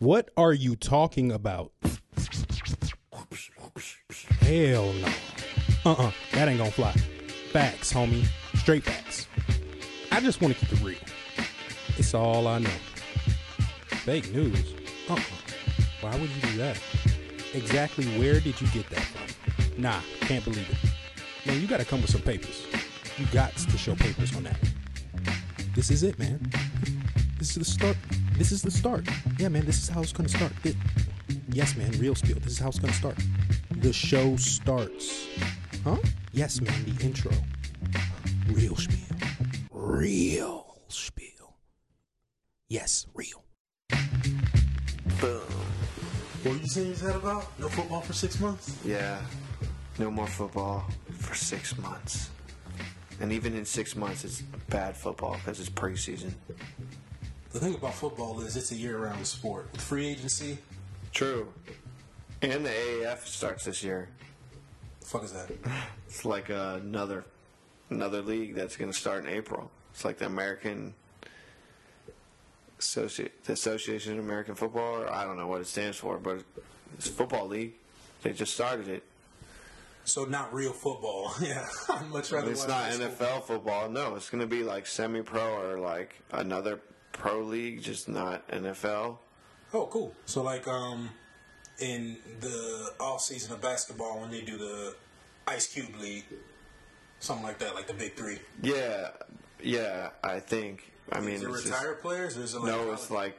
[0.00, 1.72] What are you talking about?
[4.40, 5.08] Hell no.
[5.84, 6.10] Uh-uh.
[6.32, 6.92] That ain't gonna fly.
[7.52, 8.26] Facts, homie.
[8.56, 9.26] Straight facts.
[10.10, 10.96] I just want to keep it real.
[11.98, 12.70] It's all I know.
[13.88, 14.72] Fake news?
[15.06, 15.20] Uh-uh.
[16.00, 16.80] Why would you do that?
[17.52, 19.82] Exactly where did you get that from?
[19.82, 21.46] Nah, can't believe it.
[21.46, 22.66] Man, you gotta come with some papers.
[23.18, 24.56] You got to show papers on that.
[25.74, 26.50] This is it, man.
[27.38, 27.98] This is the start.
[28.40, 29.06] This is the start.
[29.38, 30.52] Yeah, man, this is how it's gonna start.
[30.64, 30.74] It-
[31.52, 32.38] yes, man, real spiel.
[32.40, 33.18] This is how it's gonna start.
[33.70, 35.26] The show starts.
[35.84, 35.98] Huh?
[36.32, 37.32] Yes, man, the intro.
[38.48, 39.14] Real spiel.
[39.70, 41.58] Real spiel.
[42.70, 43.44] Yes, real.
[45.20, 45.42] Boom.
[46.42, 47.44] What you saying that about?
[47.58, 48.74] No football for six months?
[48.86, 49.20] Yeah.
[49.98, 52.30] No more football for six months.
[53.20, 56.32] And even in six months, it's bad football because it's preseason.
[57.52, 59.68] The thing about football is it's a year-round sport.
[59.72, 60.58] With free agency,
[61.12, 61.52] True.
[62.42, 64.08] And the AAF starts this year.
[65.00, 65.50] the fuck is that?
[66.06, 67.24] It's like another
[67.88, 69.70] another league that's going to start in April.
[69.92, 70.94] It's like the American
[72.78, 76.42] Associ- the Association of American Football, or I don't know what it stands for, but
[76.96, 77.74] it's a football league.
[78.22, 79.02] They just started it.
[80.04, 81.32] So not real football.
[81.40, 82.50] yeah, I'd much rather.
[82.50, 83.08] It's watch not high school.
[83.08, 83.88] NFL football.
[83.88, 86.80] No, it's going to be like semi-pro or like another
[87.12, 89.18] pro league, just not NFL.
[89.72, 90.14] Oh, cool.
[90.26, 91.10] So like, um,
[91.78, 94.94] in the off season of basketball, when they do the
[95.46, 96.24] Ice Cube League,
[97.20, 98.38] something like that, like the Big Three.
[98.62, 99.10] Yeah,
[99.62, 100.10] yeah.
[100.22, 100.92] I think.
[101.12, 103.36] I mean, Is it it's just- retired players or is it like no, it's like.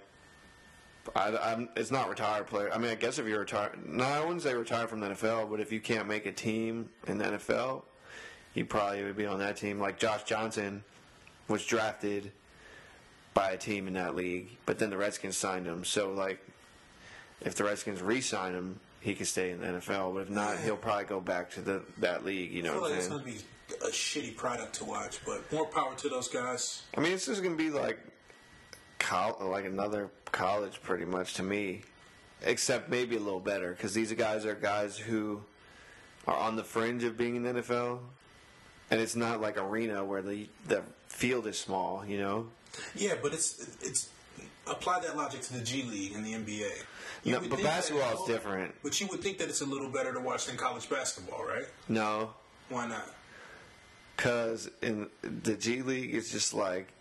[1.16, 2.72] I, I'm, it's not retired player.
[2.72, 5.50] I mean, I guess if you're retired, no, I wouldn't say retired from the NFL,
[5.50, 7.81] but if you can't make a team in the NFL,
[8.53, 9.80] you probably would be on that team.
[9.80, 10.83] Like Josh Johnson
[11.47, 12.31] was drafted
[13.34, 15.86] by a team in that league, but then the Redskins signed him.
[15.86, 16.40] So, like,
[17.42, 20.14] if the Redskins re-sign him, he could stay in the NFL.
[20.14, 22.52] But if not, he'll probably go back to the that league.
[22.52, 23.38] You I know feel what like it's gonna be
[23.82, 26.84] a shitty product to watch, but more power to those guys.
[26.96, 28.00] I mean, it's just gonna be like,
[29.00, 31.81] col- like another college, pretty much to me,
[32.44, 35.41] except maybe a little better because these guys are guys who
[36.28, 38.00] are on the fringe of being in the NFL,
[38.91, 42.06] and it's not like arena where the the field is small.
[42.06, 42.47] You know,
[42.96, 44.09] Yeah, but it's it's
[44.68, 46.72] apply that logic to the G League and the NBA.
[47.24, 48.74] You No, but basketball is different.
[48.84, 51.66] But you would think that it's a little better to watch than college basketball, right?
[51.88, 52.32] no,
[52.70, 53.08] Why not?
[54.16, 56.94] because in the G League it's just like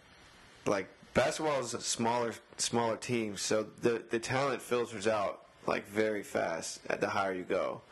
[0.67, 6.23] like basketball is a smaller smaller team, so the the talent filters out like very
[6.23, 7.83] fast at the higher you go.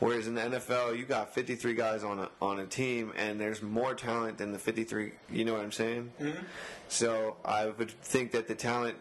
[0.00, 3.62] Whereas in the NFL, you got 53 guys on a on a team, and there's
[3.62, 5.12] more talent than the 53.
[5.30, 6.12] You know what I'm saying?
[6.20, 6.44] Mm-hmm.
[6.88, 8.96] So I would think that the talent,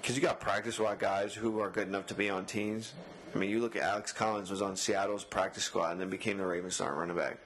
[0.00, 2.94] because you got practice squad guys who are good enough to be on teams.
[3.34, 6.38] I mean, you look at Alex Collins was on Seattle's practice squad and then became
[6.38, 7.38] the Ravens starting running back.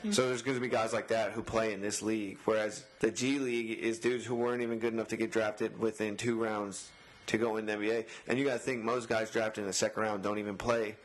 [0.00, 0.12] Mm-hmm.
[0.12, 3.10] So there's going to be guys like that who play in this league, whereas the
[3.10, 6.90] G League is dudes who weren't even good enough to get drafted within two rounds
[7.26, 8.06] to go in the NBA.
[8.26, 10.96] And you got to think most guys drafted in the second round don't even play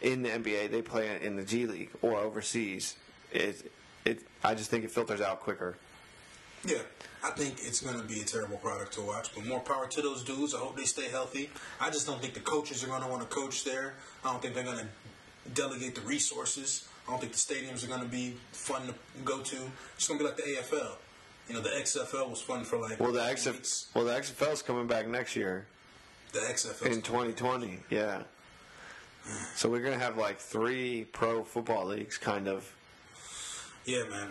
[0.00, 2.96] in the NBA; they play in the G League or overseas.
[3.32, 3.70] It,
[4.04, 5.76] it, I just think it filters out quicker.
[6.64, 6.78] Yeah,
[7.22, 10.02] I think it's going to be a terrible product to watch, but more power to
[10.02, 10.54] those dudes.
[10.54, 11.50] I hope they stay healthy.
[11.80, 13.94] I just don't think the coaches are going to want to coach there.
[14.24, 14.86] I don't think they're going to
[15.54, 16.88] delegate the resources.
[17.06, 19.56] I don't think the stadiums are going to be fun to go to.
[19.94, 20.92] It's going to be like the AFL.
[21.48, 23.46] You know, the XFL was fun for like Well, the weeks.
[23.46, 25.66] XF, well, the XFL is coming back next year
[26.32, 27.78] the XFL in 2020.
[27.90, 28.22] Yeah.
[29.54, 32.72] So we're gonna have like three pro football leagues, kind of.
[33.84, 34.28] Yeah, man.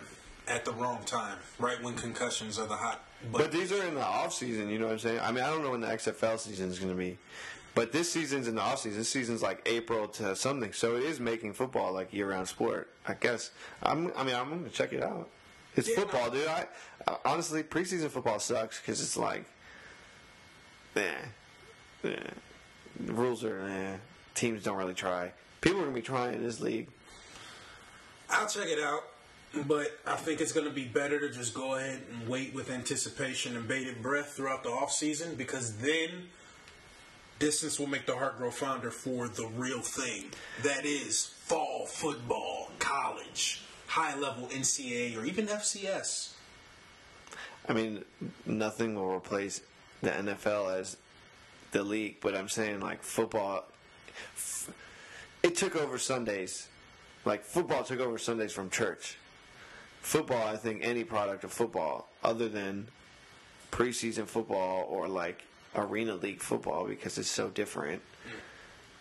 [0.48, 3.02] At the wrong time, right when concussions are the hot.
[3.32, 4.70] But these are in the off season.
[4.70, 5.20] You know what I'm saying?
[5.20, 7.18] I mean, I don't know when the XFL season is going to be,
[7.74, 8.98] but this season's in the off season.
[8.98, 12.88] This season's like April to something, so it is making football like year round sport.
[13.06, 13.50] I guess.
[13.82, 14.12] I'm.
[14.16, 15.28] I mean, I'm going to check it out.
[15.74, 16.46] It's Yeah, football, dude.
[16.46, 16.66] I
[17.24, 19.44] honestly preseason football sucks because it's like,
[20.96, 21.10] eh,
[22.04, 22.16] eh.
[23.00, 23.96] The rules are eh.
[24.36, 25.32] Teams don't really try.
[25.60, 26.86] People are going to be trying in this league.
[28.30, 29.02] I'll check it out,
[29.66, 32.70] but I think it's going to be better to just go ahead and wait with
[32.70, 36.28] anticipation and bated breath throughout the off season because then
[37.38, 40.26] distance will make the heart grow fonder for the real thing.
[40.62, 46.34] That is fall football, college, high level NCAA, or even FCS.
[47.68, 48.04] I mean,
[48.44, 49.60] nothing will replace
[50.02, 50.96] the NFL as
[51.72, 53.64] the league, but I'm saying like football.
[55.42, 56.68] It took over Sundays,
[57.24, 59.16] like football took over Sundays from church.
[60.00, 62.88] Football, I think any product of football, other than
[63.70, 65.42] preseason football or like
[65.74, 68.02] Arena League football because it's so different,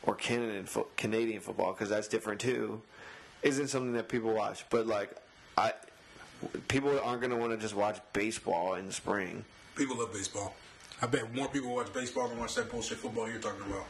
[0.03, 2.81] or Canadian fo- Canadian football because that's different too,
[3.43, 4.65] isn't something that people watch.
[4.69, 5.15] But like,
[5.57, 5.73] I
[6.67, 9.45] people aren't going to want to just watch baseball in the spring.
[9.75, 10.55] People love baseball.
[11.01, 13.85] I bet more people watch baseball than watch that bullshit football you're talking about.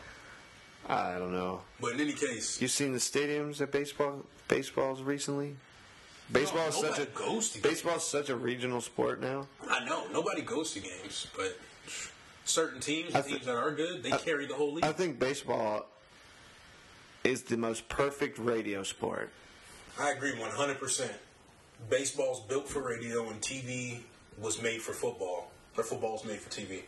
[0.87, 1.61] I don't know.
[1.79, 5.55] But in any case, You've seen the stadiums at baseball baseballs recently.
[6.31, 7.73] Baseball is such a goes to games.
[7.73, 9.47] baseball is such a regional sport now.
[9.69, 11.57] I know nobody goes to games, but
[12.45, 14.85] certain teams, I the teams that are good, they carry the whole league.
[14.85, 15.85] I think baseball
[17.23, 19.31] is the most perfect radio sport.
[19.99, 21.11] I agree 100%.
[21.89, 23.99] Baseball's built for radio, and TV
[24.39, 25.51] was made for football.
[25.77, 26.81] Or football's made for TV.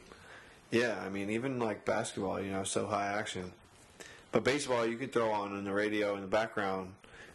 [0.71, 3.51] Yeah, I mean, even like basketball, you know, so high action.
[4.31, 6.94] But baseball, you could throw on in the radio in the background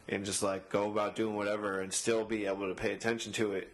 [0.08, 3.52] and just like go about doing whatever and still be able to pay attention to
[3.52, 3.72] it.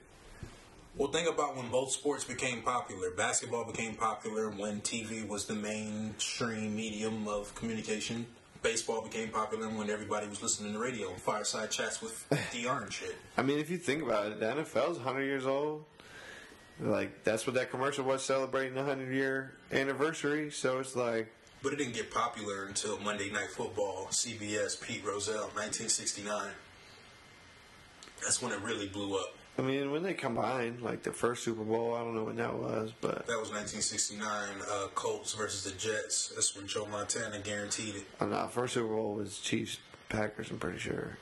[0.96, 3.12] Well, think about when both sports became popular.
[3.12, 8.26] Basketball became popular when TV was the mainstream medium of communication.
[8.62, 12.82] Baseball became popular when everybody was listening to the radio and fireside chats with DR
[12.82, 13.14] and shit.
[13.36, 15.84] I mean, if you think about it, the NFL's 100 years old.
[16.80, 20.50] Like, that's what that commercial was celebrating the 100 year anniversary.
[20.50, 21.32] So it's like,
[21.62, 26.50] But it didn't get popular until Monday Night Football, CBS, Pete Rozelle, 1969.
[28.22, 29.34] That's when it really blew up.
[29.58, 32.54] I mean, when they combined, like the first Super Bowl, I don't know when that
[32.54, 34.22] was, but That was 1969,
[34.70, 36.28] uh, Colts versus the Jets.
[36.28, 38.04] That's when Joe Montana guaranteed it.
[38.20, 39.78] uh, no, first Super Bowl was Chiefs
[40.08, 41.18] Packers, I'm pretty sure.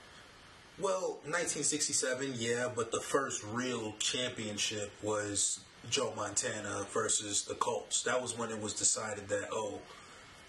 [0.78, 8.02] Well, 1967, yeah, but the first real championship was Joe Montana versus the Colts.
[8.02, 9.80] That was when it was decided that, oh,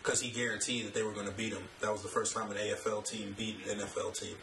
[0.08, 1.64] because he guaranteed that they were going to beat him.
[1.82, 4.36] That was the first time an AFL team beat an NFL team.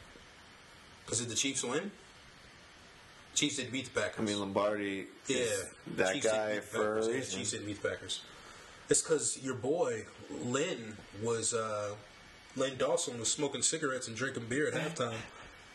[1.05, 1.91] Because did the Chiefs win?
[3.35, 4.21] Chiefs didn't beat the Packers.
[4.21, 5.47] I mean, Lombardi, Yeah,
[5.97, 7.39] that Chiefs guy for a Yeah, reason.
[7.39, 8.21] Chiefs didn't beat the Packers.
[8.91, 10.05] It's because your boy
[10.45, 11.95] Len was uh,
[12.57, 15.17] Len Dawson was smoking cigarettes and drinking beer at halftime.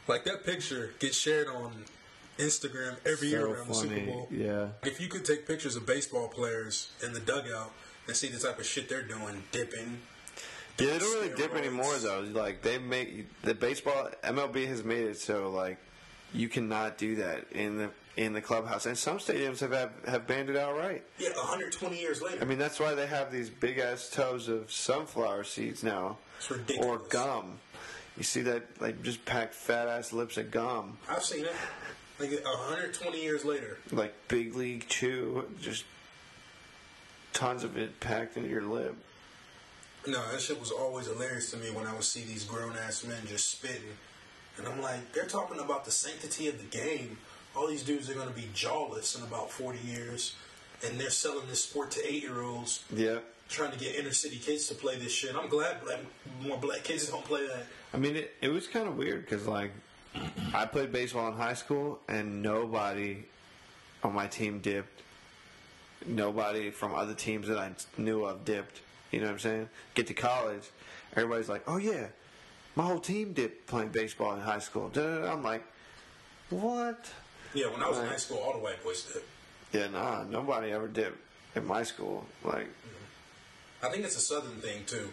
[0.08, 1.86] Like that picture gets shared on
[2.38, 4.28] Instagram every year So around the Super Bowl.
[4.32, 4.68] yeah.
[4.84, 7.72] If you could take pictures of baseball players in the dugout
[8.10, 10.00] and see the type of shit they're doing, dipping.
[10.78, 12.22] Yeah, they don't really dip anymore though.
[12.32, 15.78] Like they make the baseball MLB has made it so like
[16.34, 20.28] you cannot do that in the in the clubhouse, and some stadiums have have, have
[20.28, 21.04] banned it outright.
[21.20, 22.40] Yeah, 120 years later.
[22.42, 26.52] I mean, that's why they have these big ass tubs of sunflower seeds now, It's
[26.52, 26.86] ridiculous.
[26.86, 27.60] or gum.
[28.18, 31.54] You see that like just packed fat ass lips of gum, I've seen it.
[32.20, 33.78] Like 120 years later.
[33.92, 35.86] like big league chew, just
[37.34, 38.96] tons of it packed into your lip.
[40.08, 43.04] No, that shit was always hilarious to me when I would see these grown ass
[43.06, 43.98] men just spitting.
[44.58, 47.18] And I'm like, they're talking about the sanctity of the game.
[47.56, 50.36] All these dudes are going to be jawless in about 40 years.
[50.88, 53.20] And they're selling this sport to eight year olds, Yeah.
[53.50, 55.36] trying to get inner city kids to play this shit.
[55.36, 56.00] I'm glad black,
[56.42, 57.66] more black kids don't play that.
[57.94, 59.72] I mean, it, it was kind of weird because, like,
[60.54, 63.26] I played baseball in high school, and nobody
[64.04, 64.99] on my team dipped.
[66.06, 68.82] Nobody from other teams that I knew of dipped.
[69.12, 69.70] You know what I'm saying?
[69.96, 70.70] Get to college,
[71.16, 72.08] everybody's like, "Oh yeah,
[72.76, 75.64] my whole team dipped playing baseball in high school." I'm like,
[76.50, 77.12] "What?"
[77.54, 79.24] Yeah, when I was in high school, all the white boys did.
[79.72, 81.18] Yeah, nah, nobody ever dipped
[81.56, 82.26] in my school.
[82.44, 83.86] Like, mm-hmm.
[83.86, 85.12] I think it's a southern thing, too.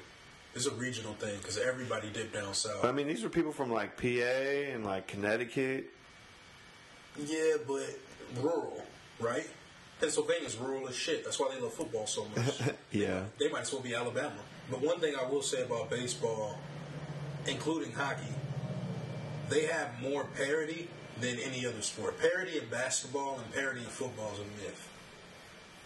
[0.54, 2.84] It's a regional thing because everybody dipped down south.
[2.84, 5.90] I mean, these were people from like PA and like Connecticut.
[7.18, 7.98] Yeah, but
[8.40, 8.82] rural,
[9.20, 9.46] right?
[10.00, 11.24] Pennsylvania's rural as shit.
[11.24, 12.60] That's why they love football so much.
[12.92, 13.24] Yeah.
[13.38, 14.36] they might as well be Alabama.
[14.70, 16.58] But one thing I will say about baseball,
[17.46, 18.32] including hockey,
[19.50, 20.88] they have more parity
[21.20, 22.18] than any other sport.
[22.18, 24.88] Parity in basketball and parity in football is a myth.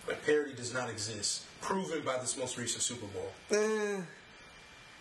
[0.09, 1.43] Like parity does not exist.
[1.61, 3.33] Proven by this most recent Super Bowl.
[3.51, 4.01] Eh,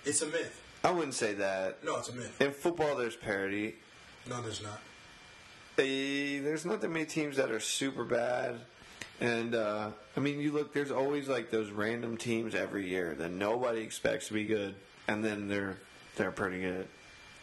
[0.06, 0.62] It's a myth.
[0.84, 1.84] I wouldn't say that.
[1.84, 2.42] No, it's a myth.
[2.42, 3.76] In football, there's parity.
[4.30, 4.80] No, there's not.
[5.78, 8.60] Eh, there's not that many teams that are super bad.
[9.22, 10.74] And uh, I mean, you look.
[10.74, 14.76] There's always like those random teams every year that nobody expects to be good,
[15.08, 15.78] and then they're
[16.16, 16.88] they're pretty good.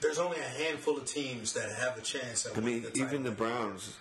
[0.00, 3.22] There's only a handful of teams that have a chance at I mean, the even
[3.22, 3.30] the.
[3.30, 3.96] Browns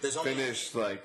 [0.00, 1.04] There's only finished like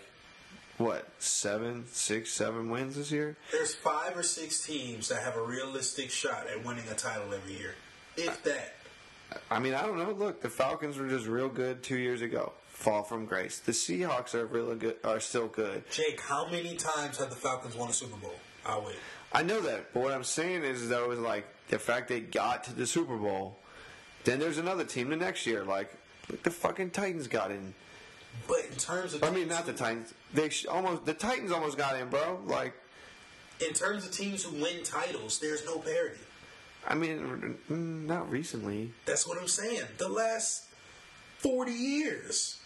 [0.77, 3.38] what seven, six, seven wins this year.
[3.51, 7.54] There's five or six teams that have a realistic shot at winning a title every
[7.54, 7.75] year.
[8.18, 8.75] If that.
[9.50, 10.12] I mean, I don't know.
[10.12, 12.54] Look, the Falcons were just real good two years ago.
[12.75, 13.60] Fall from grace.
[13.60, 14.98] The Seahawks are really good.
[15.05, 15.89] Are still good.
[15.89, 18.36] Jake, how many times have the Falcons won a Super Bowl?
[18.65, 18.98] I'll wait.
[19.32, 22.20] I know that, but what I'm saying is that it was like the fact they
[22.20, 23.58] got to the Super Bowl.
[24.25, 25.96] Then there's another team the next year, like
[26.29, 27.74] look, the fucking Titans got in.
[28.46, 30.13] But in terms of I mean, not the Titans.
[30.34, 32.41] They sh- almost the Titans almost got in, bro.
[32.46, 32.74] Like
[33.65, 36.20] In terms of teams who win titles, there's no parity.
[36.86, 38.91] I mean, not recently.
[39.05, 39.82] That's what I'm saying.
[39.98, 40.65] The last
[41.39, 42.58] 40 years.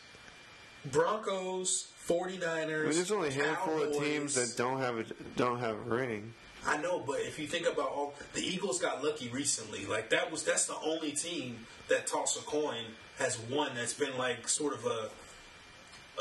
[0.85, 2.43] Broncos, 49ers.
[2.51, 5.05] I mean, there's only a handful of teams that don't have a
[5.35, 6.33] don't have a ring.
[6.65, 9.85] I know, but if you think about all the Eagles got lucky recently.
[9.85, 12.83] Like that was that's the only team that toss a coin
[13.17, 15.09] has won that's been like sort of a,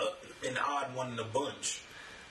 [0.01, 1.83] a an odd one in a bunch.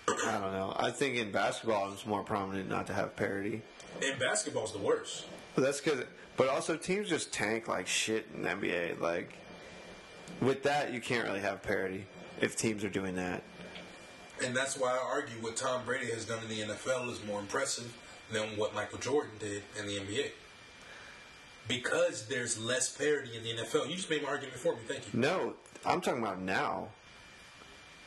[0.08, 0.74] I don't know.
[0.78, 3.62] I think in basketball it's more prominent not to have parity.
[4.06, 5.26] And basketball's the worst.
[5.56, 6.04] But that's because.
[6.38, 9.02] But also teams just tank like shit in the NBA.
[9.02, 9.34] Like
[10.40, 12.06] with that, you can't really have parity
[12.42, 13.44] if teams are doing that.
[14.44, 17.40] And that's why I argue what Tom Brady has done in the NFL is more
[17.40, 17.92] impressive
[18.32, 20.32] than what Michael Jordan did in the NBA.
[21.68, 23.90] Because there's less parity in the NFL.
[23.90, 24.80] You just made my argument for me.
[24.88, 25.20] Thank you.
[25.20, 25.54] No,
[25.86, 26.90] I'm talking about now.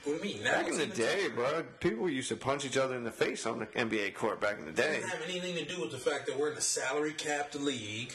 [0.05, 0.45] What do you mean?
[0.45, 1.35] Now Back in it's the day, tougher.
[1.35, 4.59] bro, people used to punch each other in the face on the NBA court back
[4.59, 4.97] in the day.
[4.97, 7.55] It doesn't have anything to do with the fact that we're in a salary capped
[7.55, 8.13] league,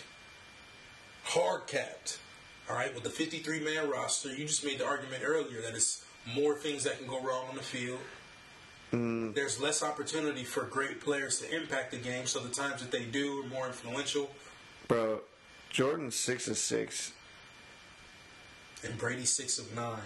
[1.26, 2.20] hard capped.
[2.68, 6.04] All right, with the 53 man roster, you just made the argument earlier that it's
[6.34, 8.00] more things that can go wrong on the field.
[8.94, 9.34] Mm.
[9.34, 13.04] There's less opportunity for great players to impact the game, so the times that they
[13.04, 14.32] do are more influential.
[14.88, 15.22] Bro,
[15.70, 17.12] Jordan's six of six.
[18.84, 20.00] And Brady's six of nine.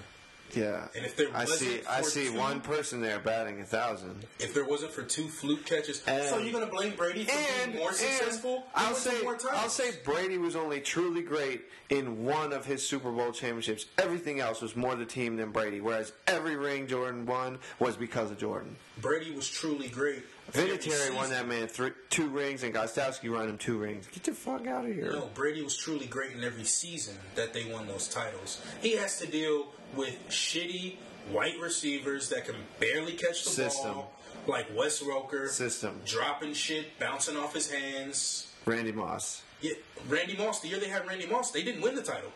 [0.54, 0.88] Yeah.
[0.96, 4.26] And if there I see I see two- one person there batting a thousand.
[4.40, 7.84] If there wasn't for two fluke catches, so you're gonna blame Brady for And, being
[7.84, 8.66] more successful?
[8.76, 9.38] I'll say more.
[9.52, 13.86] I'll say Brady was only truly great in one of his Super Bowl championships.
[13.98, 15.82] Everything else was more the team than Brady.
[15.82, 18.76] Whereas every ring Jordan won was because of Jordan.
[19.02, 20.24] Brady was truly great.
[20.52, 24.08] Vinatieri won that man three, two rings, and Gostkowski won him two rings.
[24.08, 25.12] Get the fuck out of here.
[25.12, 28.60] No, Brady was truly great in every season that they won those titles.
[28.82, 30.96] He has to deal with shitty
[31.32, 33.94] white receivers that can barely catch the System.
[33.94, 34.14] ball,
[34.48, 36.02] like Wes Roker, System.
[36.06, 38.48] dropping shit, bouncing off his hands.
[38.66, 39.42] Randy Moss.
[39.62, 39.74] Yeah,
[40.08, 40.60] Randy Moss.
[40.62, 42.32] The year they had Randy Moss, they didn't win the title.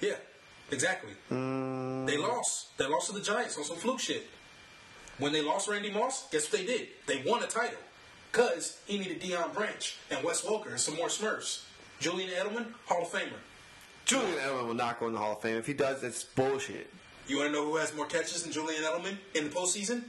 [0.00, 0.14] Yeah,
[0.70, 1.10] exactly.
[1.30, 2.06] Mm.
[2.06, 2.76] They lost.
[2.78, 4.26] They lost to the Giants on some fluke shit.
[5.18, 6.88] When they lost Randy Moss, guess what they did?
[7.06, 7.78] They won a title.
[8.32, 11.64] Because he needed Deion Branch and Wes Welker and some more Smurfs.
[11.98, 13.32] Julian Edelman, Hall of Famer.
[14.10, 15.56] Julian Edelman will not go in the Hall of Fame.
[15.56, 16.90] If he does, that's bullshit.
[17.28, 20.02] You want to know who has more catches than Julian Edelman in the postseason?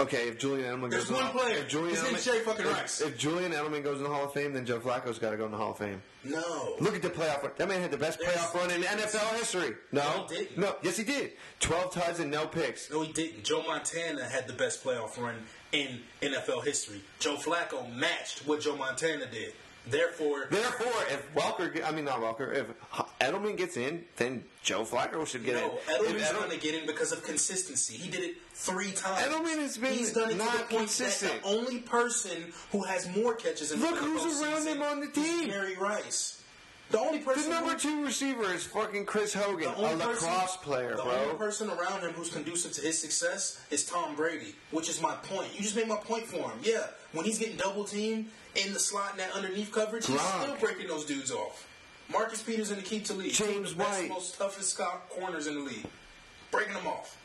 [0.00, 1.56] Okay, if Julian Edelman There's goes in the one Hall- player.
[1.58, 3.00] if Julian His name's Edelman- Jerry fucking if- Rice.
[3.00, 5.44] If Julian Edelman goes in the Hall of Fame, then Joe Flacco's got to go
[5.46, 6.00] in the Hall of Fame.
[6.22, 6.76] No.
[6.78, 7.50] Look at the playoff run.
[7.56, 9.74] That man had the best There's- playoff run in NFL history.
[9.90, 11.32] No, No, no, yes he did.
[11.58, 12.90] Twelve tuds and no picks.
[12.90, 13.42] No, he didn't.
[13.44, 17.00] Joe Montana had the best playoff run in NFL history.
[17.18, 19.52] Joe Flacco matched what Joe Montana did.
[19.90, 22.66] Therefore, Therefore, if Welker, I mean not Welker, if
[23.20, 26.06] Edelman gets in, then Joe Flacco should get no, in.
[26.06, 27.94] Edelman's Edel- going to get in because of consistency.
[27.94, 29.22] He did it three times.
[29.26, 31.32] Edelman has been He's done it to the point consistent.
[31.32, 35.00] that the only person who has more catches in Look the who's around him on
[35.00, 35.48] the team.
[35.48, 36.34] Gary Rice.
[36.90, 40.96] The only person, the number two receiver is fucking Chris Hogan, The a lacrosse player,
[40.96, 41.12] the bro.
[41.12, 45.14] only person around him who's conducive to his success is Tom Brady, which is my
[45.16, 45.48] point.
[45.54, 46.58] You just made my point for him.
[46.62, 48.30] Yeah, when he's getting double teamed
[48.64, 51.66] in the slot and that underneath coverage, he's still breaking those dudes off.
[52.10, 54.08] Marcus Peters and Aqib Talib, James the White.
[54.08, 55.86] most toughest scout corners in the league,
[56.50, 57.16] breaking them off.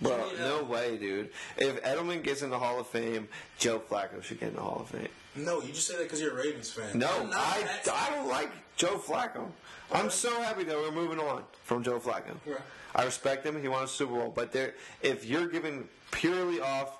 [0.00, 1.30] Bro, no way, dude.
[1.56, 4.80] If Edelman gets in the Hall of Fame, Joe Flacco should get in the Hall
[4.80, 5.08] of Fame.
[5.36, 6.98] No, you just say that because you're a Ravens fan.
[6.98, 9.46] No, I'm I, don't like Joe Flacco.
[9.92, 12.34] I'm so happy that we're moving on from Joe Flacco.
[12.44, 12.58] Right.
[12.94, 13.60] I respect him.
[13.60, 14.32] He won a Super Bowl.
[14.34, 16.98] But there, if you're giving purely off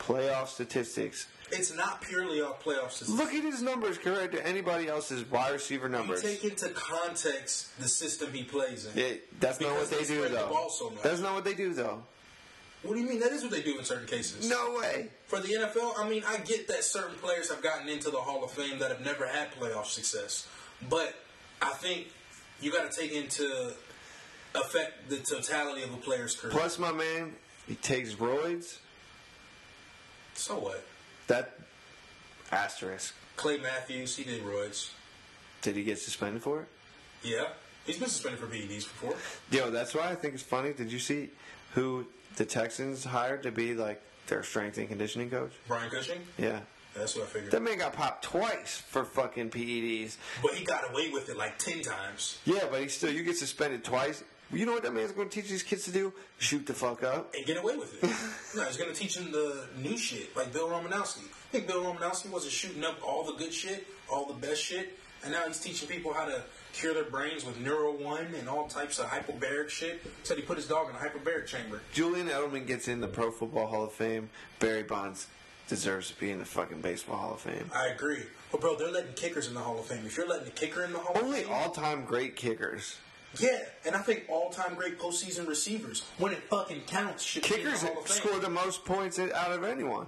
[0.00, 3.10] playoff statistics, It's not purely off playoff statistics.
[3.10, 6.22] look at his numbers compared to anybody else's wide receiver You numbers.
[6.22, 8.98] take into context the system he plays in.
[8.98, 10.68] It- that's not what they they do, the though.
[10.70, 10.92] so.
[11.02, 12.02] That's not what they do, though.
[12.82, 13.20] What do you mean?
[13.20, 14.48] That is what they do in certain cases.
[14.48, 15.08] No way.
[15.26, 18.42] For the NFL, I mean, I get that certain players have gotten into the Hall
[18.42, 20.48] of Fame that have never had playoff success,
[20.88, 21.14] but
[21.60, 22.08] I think
[22.60, 23.72] you got to take into
[24.54, 26.52] effect the totality of a player's career.
[26.52, 27.36] Plus, my man,
[27.68, 28.78] he takes roids.
[30.34, 30.84] so what?
[31.28, 31.58] That
[32.50, 33.14] asterisk.
[33.36, 34.90] Clay Matthews, he did roids.
[35.62, 36.68] Did he get suspended for it?
[37.22, 37.44] Yeah,
[37.86, 39.14] he's been suspended for PEDs before.
[39.50, 40.72] Yo, that's why I think it's funny.
[40.72, 41.30] Did you see
[41.74, 45.52] who the Texans hired to be like their strength and conditioning coach?
[45.68, 46.60] Brian Cushing, Yeah.
[46.94, 47.52] that's what I figured.
[47.52, 50.16] That man got popped twice for fucking PEDs.
[50.42, 53.36] But he got away with it like ten times Yeah, but he still you get
[53.36, 54.24] suspended twice.
[54.52, 56.12] You know what that man's going to teach these kids to do?
[56.38, 57.34] Shoot the fuck up.
[57.34, 58.10] and get away with it.
[58.56, 61.24] no, he's gonna teach them the new shit, like Bill Romanowski.
[61.24, 64.98] I think Bill Romanowski wasn't shooting up all the good shit, all the best shit,
[65.24, 66.42] and now he's teaching people how to
[66.74, 70.02] cure their brains with Neuro One and all types of hyperbaric shit.
[70.22, 71.80] Said he put his dog in a hyperbaric chamber.
[71.92, 74.28] Julian Edelman gets in the Pro Football Hall of Fame.
[74.58, 75.28] Barry Bonds
[75.68, 77.70] deserves to be in the fucking baseball Hall of Fame.
[77.74, 78.24] I agree.
[78.50, 80.04] But bro, they're letting kickers in the Hall of Fame.
[80.04, 82.96] If you're letting a kicker in the Hall Only of Fame, all-time great kickers.
[83.38, 87.54] Yeah, and I think all-time great postseason receivers when it fucking counts should be in
[87.62, 88.16] Kickers the Hall of Fame.
[88.16, 90.06] score the most points out of anyone.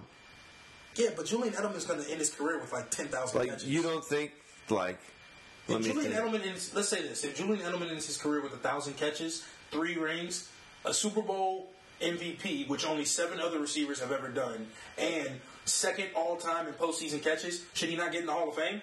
[0.97, 3.67] Yeah, but Julian Edelman's going to end his career with like ten thousand Like catches.
[3.69, 4.33] you don't think
[4.69, 4.99] like.
[5.67, 6.25] Let If me Julian think.
[6.25, 9.43] Edelman ends, let's say this: if Julian Edelman ends his career with a thousand catches,
[9.71, 10.51] three rings,
[10.85, 11.71] a Super Bowl
[12.03, 14.67] MVP, which only seven other receivers have ever done,
[14.99, 15.29] and
[15.65, 18.83] second all-time in postseason catches, should he not get in the Hall of Fame?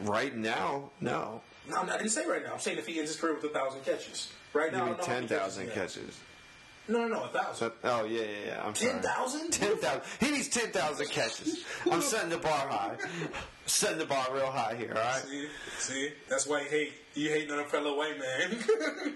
[0.00, 1.42] Right now, no.
[1.70, 2.52] No, I'm not- I didn't say right now.
[2.54, 4.28] I'm saying if he ends his career with a thousand catches.
[4.52, 6.20] Right now, I Maybe don't know how ten catches thousand catches.
[6.88, 7.72] No, no, no, a thousand.
[7.84, 8.62] Oh yeah, yeah, yeah.
[8.66, 9.50] I'm 10,000?
[9.52, 10.02] Ten thousand.
[10.18, 11.64] He needs ten thousand catches.
[11.88, 12.96] I'm setting the bar high.
[13.66, 14.92] setting the bar real high here.
[14.96, 15.22] All right.
[15.22, 15.46] See,
[15.78, 18.64] see, that's why you hate you hate on a fellow white man.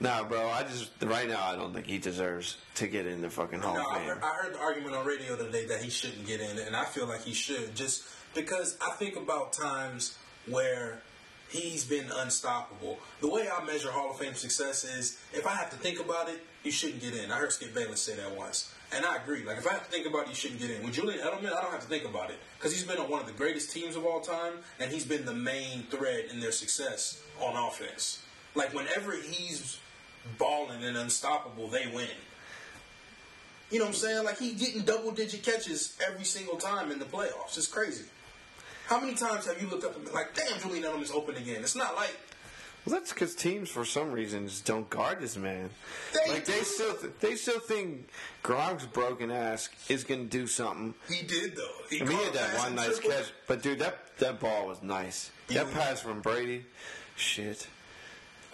[0.00, 0.46] Nah, bro.
[0.48, 3.74] I just right now I don't think he deserves to get in the fucking Hall
[3.74, 6.40] No, of I heard, I heard the argument on radio today that he shouldn't get
[6.40, 8.04] in, and I feel like he should, just
[8.34, 10.16] because I think about times
[10.46, 11.00] where
[11.50, 12.98] he's been unstoppable.
[13.20, 16.28] The way I measure Hall of Fame success is if I have to think about
[16.28, 17.30] it, you shouldn't get in.
[17.30, 19.44] I heard Skip Bayless say that once, and I agree.
[19.44, 20.82] Like if I have to think about it, you shouldn't get in.
[20.82, 23.20] With Julian Edelman, I don't have to think about it because he's been on one
[23.20, 26.52] of the greatest teams of all time, and he's been the main thread in their
[26.52, 28.22] success on offense.
[28.54, 29.78] Like whenever he's
[30.36, 32.08] balling and unstoppable, they win.
[33.70, 34.24] You know what I'm saying?
[34.24, 37.56] Like he getting double digit catches every single time in the playoffs.
[37.56, 38.04] It's crazy.
[38.88, 41.60] How many times have you looked up and been like, damn, Julian Edelman's open again?
[41.60, 42.16] It's not like
[42.86, 45.68] Well, that's because teams, for some reason, just don't guard this man.
[46.14, 48.08] They like they still, th- they still think
[48.42, 50.94] Gronk's broken ass is gonna do something.
[51.08, 51.68] he did though.
[51.90, 53.10] He I mean, he had that one nice triple.
[53.10, 55.30] catch, but dude, that that ball was nice.
[55.50, 55.64] Yeah.
[55.64, 56.64] That pass from Brady,
[57.14, 57.66] shit.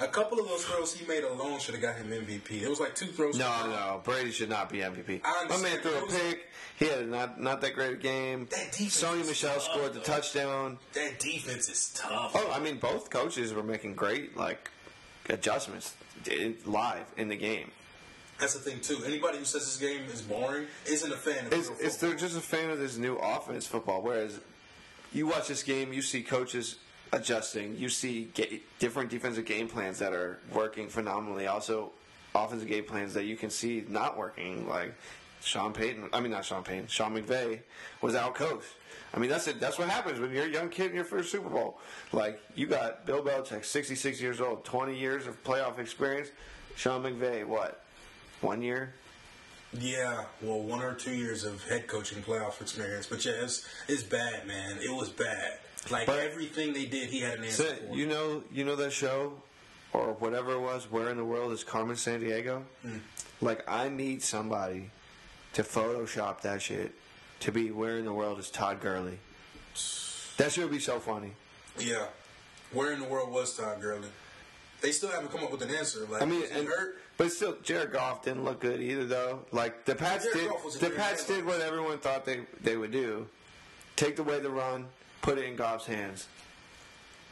[0.01, 2.63] A couple of those throws he made alone should have got him MVP.
[2.63, 3.39] It was like two throws.
[3.39, 5.21] No, no, Brady should not be MVP.
[5.25, 6.49] I My man threw a pick.
[6.77, 8.49] He had a not not that great a game.
[8.51, 10.05] That defense Sony Michel tough, scored the though.
[10.05, 10.79] touchdown.
[10.95, 12.33] That defense is tough.
[12.35, 14.71] Oh, I mean, both coaches were making great like
[15.29, 15.95] adjustments
[16.67, 17.71] live in the game.
[18.41, 18.99] That's the thing too.
[19.05, 22.37] Anybody who says this game is boring isn't a fan of It's, it's they're just
[22.37, 24.03] a fan of this new offense football.
[24.03, 24.41] Whereas
[25.13, 26.77] you watch this game, you see coaches
[27.15, 27.77] adjusting.
[27.79, 31.47] You see ga- different defensive game plans that are working phenomenally.
[31.47, 31.93] Also,
[32.35, 34.69] offensive game plans that you can see not working.
[34.69, 34.95] Like
[35.43, 37.61] Sean Payton, I mean not Sean Payton, Sean McVay
[38.01, 38.67] was out coached.
[39.15, 39.61] I mean that's it.
[39.61, 41.79] That's what happens when you're a young kid in your first Super Bowl.
[42.13, 46.29] Like you got Bill Belichick, 66 years old, 20 years of playoff experience.
[46.77, 47.81] Sean McVay, what?
[48.41, 48.93] One year?
[49.81, 54.05] Yeah, well, one or two years of head coaching playoff experience, but yeah, it's, it's
[54.05, 54.79] bad, man.
[54.81, 55.59] It was bad.
[55.91, 57.95] Like But- everything they did, he had an answer for.
[57.95, 59.35] you know, you know that show,
[59.93, 60.91] or whatever it was.
[60.91, 62.63] Where in the world is Carmen Sandiego?
[62.87, 63.01] Mm.
[63.41, 64.91] Like, I need somebody
[65.53, 66.95] to Photoshop that shit
[67.41, 69.19] to be where in the world is Todd Gurley.
[70.37, 71.33] That shit would be so funny.
[71.79, 72.07] yeah,
[72.73, 74.09] where in the world was Todd Gurley?
[74.81, 76.07] They still haven't come up with an answer.
[76.11, 76.99] Like, I mean, and, hurt?
[77.17, 79.41] but still, Jared Goff didn't look good either, though.
[79.53, 83.27] Like the Pats did, the Pats did what everyone thought they they would do:
[83.97, 84.87] take away the run,
[85.25, 86.29] put it in Goff's hands.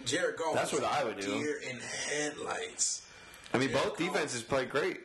[0.07, 0.55] Jared Goff.
[0.55, 1.26] That's what I would do.
[1.26, 3.07] Deer in headlights.
[3.52, 4.09] I mean, Jared both Goff.
[4.09, 5.00] defenses played great.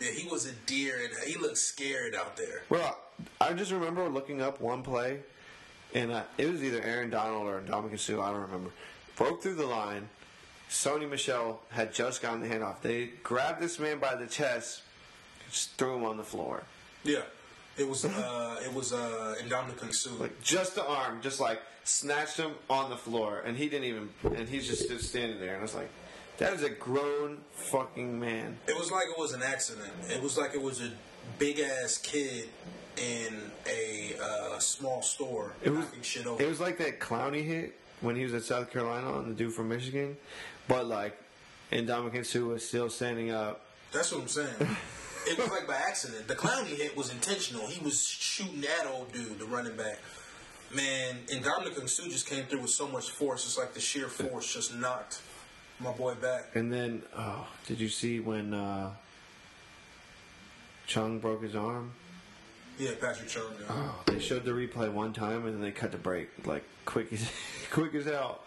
[0.00, 2.62] Yeah, he was a deer, and he looked scared out there.
[2.70, 2.96] Well,
[3.40, 5.18] I just remember looking up one play,
[5.92, 8.20] and uh, it was either Aaron Donald or Ndamukong Suh.
[8.20, 8.70] I don't remember.
[9.16, 10.08] Broke through the line.
[10.70, 12.80] Sony Michel had just gotten the handoff.
[12.80, 14.82] They grabbed this man by the chest,
[15.50, 16.62] just threw him on the floor,
[17.02, 17.22] Yeah,
[17.78, 18.04] it was.
[18.04, 20.10] Uh, it was uh, Ndamukong Suh.
[20.18, 24.08] like just the arm, just like snatched him on the floor, and he didn't even.
[24.24, 25.90] And he's just stood standing there, and I was like,
[26.38, 29.90] "That is a grown fucking man." It was like it was an accident.
[30.10, 30.90] It was like it was a
[31.38, 32.48] big ass kid
[32.96, 33.34] in
[33.66, 36.42] a uh, small store It was knocking shit over.
[36.42, 39.52] it was like that Clowney hit when he was at South Carolina on the dude
[39.52, 40.16] from Michigan,
[40.66, 41.16] but like,
[41.70, 43.60] and Ndamukong Suh was still standing up.
[43.92, 44.48] That's what I'm saying.
[45.26, 46.28] it was like by accident.
[46.28, 47.66] The Clowney hit was intentional.
[47.66, 49.98] He was shooting that old dude, the running back.
[50.74, 53.44] Man, and Ndamukong Suh just came through with so much force.
[53.46, 55.20] It's like the sheer force just knocked
[55.80, 56.50] my boy back.
[56.54, 58.90] And then, oh, did you see when uh,
[60.86, 61.92] Chung broke his arm?
[62.78, 63.42] Yeah, Patrick Chung.
[63.60, 63.66] yeah.
[63.70, 67.12] Oh, they showed the replay one time and then they cut the break like quick
[67.12, 67.28] as
[67.70, 68.40] quick as hell.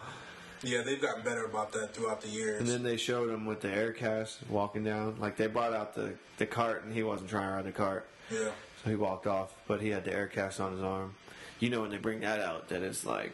[0.64, 2.60] Yeah, they've gotten better about that throughout the years.
[2.60, 5.16] And then they showed him with the air cast walking down.
[5.18, 8.06] Like they brought out the, the cart and he wasn't trying to ride the cart.
[8.30, 8.50] yeah.
[8.84, 11.14] So he walked off, but he had the air cast on his arm.
[11.60, 13.32] You know when they bring that out that it's like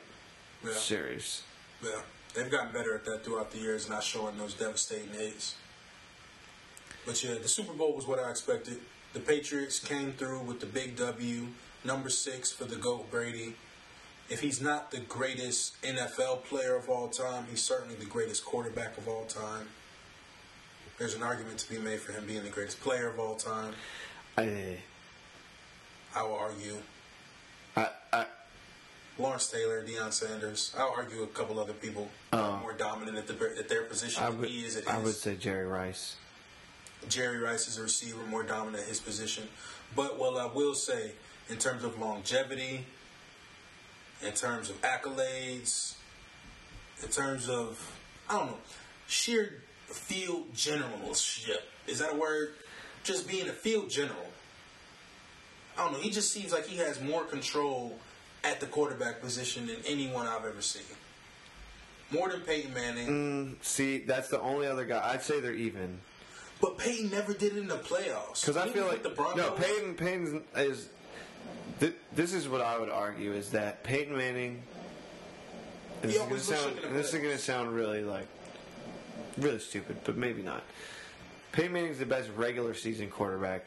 [0.65, 0.73] Yeah.
[0.75, 1.43] serious.
[1.83, 2.01] Yeah,
[2.35, 5.55] they've gotten better at that throughout the years, not showing those devastating hits.
[7.07, 8.81] But yeah, the Super Bowl was what I expected.
[9.15, 11.47] The Patriots came through with the big W,
[11.85, 13.55] number six for the GOAT Brady.
[14.29, 18.99] If he's not the greatest NFL player of all time, he's certainly the greatest quarterback
[18.99, 19.69] of all time.
[20.99, 23.73] There's an argument to be made for him being the greatest player of all time.
[24.37, 24.79] I,
[26.15, 26.77] I will argue
[27.77, 28.27] I, I,
[29.19, 30.75] Lawrence Taylor, Deion Sanders.
[30.79, 34.23] I'll argue a couple other people are um, more dominant at, the, at their position
[34.23, 35.05] I would, he is at I his.
[35.05, 36.17] would say Jerry Rice.
[37.09, 39.49] Jerry Rice is a receiver, more dominant at his position.
[39.97, 41.13] But what I will say,
[41.49, 42.85] in terms of longevity,
[44.25, 45.95] in terms of accolades,
[47.03, 47.95] in terms of
[48.29, 48.59] I don't know,
[49.07, 51.71] sheer field generalship.
[51.87, 52.51] Is that a word?
[53.05, 54.27] Just being a field general.
[55.77, 55.99] I don't know.
[56.01, 57.99] He just seems like he has more control
[58.45, 60.83] at the quarterback position than anyone I've ever seen.
[62.11, 63.07] More than Peyton Manning.
[63.09, 65.11] Mm, see, that's the only other guy.
[65.13, 66.01] I'd say they're even.
[66.61, 68.41] But Peyton never did it in the playoffs.
[68.41, 69.37] Because I feel like the Broncos.
[69.37, 70.89] no, Peyton Peyton is.
[71.81, 74.63] Th- this is what I would argue is that Peyton Manning.
[76.03, 78.27] This, is gonna, sound, this is going to sound really like
[79.37, 80.63] really stupid, but maybe not.
[81.53, 83.65] Peyton Manning's the best regular season quarterback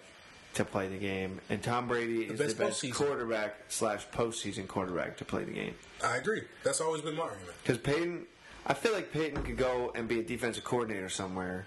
[0.54, 2.94] to play the game, and Tom Brady is best the best postseason.
[2.94, 5.74] quarterback slash postseason quarterback to play the game.
[6.04, 6.44] I agree.
[6.64, 7.54] That's always been my argument.
[7.64, 8.26] Because Peyton,
[8.66, 11.66] I feel like Peyton could go and be a defensive coordinator somewhere.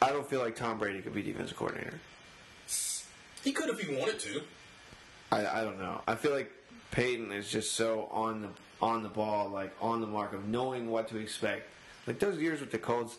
[0.00, 1.98] I don't feel like Tom Brady could be defensive coordinator.
[3.42, 4.42] He could if he wanted to.
[5.30, 6.00] I, I don't know.
[6.06, 6.50] I feel like
[6.90, 8.48] Peyton is just so on the
[8.80, 11.68] on the ball, like on the mark of knowing what to expect.
[12.06, 13.16] Like those years with the Colts,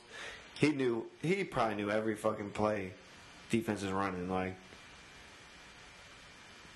[0.54, 2.91] he knew he probably knew every fucking play
[3.50, 4.30] defense is running.
[4.30, 4.56] Like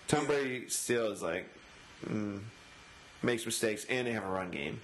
[0.08, 1.48] Tom Brady still is like
[2.06, 2.40] mm,
[3.24, 4.82] makes mistakes, and they have a run game.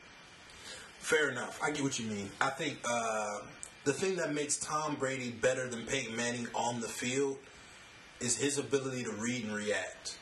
[0.99, 1.59] Fair enough.
[1.63, 2.29] I get what you mean.
[2.41, 3.39] I think uh,
[3.83, 7.37] the thing that makes Tom Brady better than Peyton Manning on the field
[8.19, 10.17] is his ability to read and react.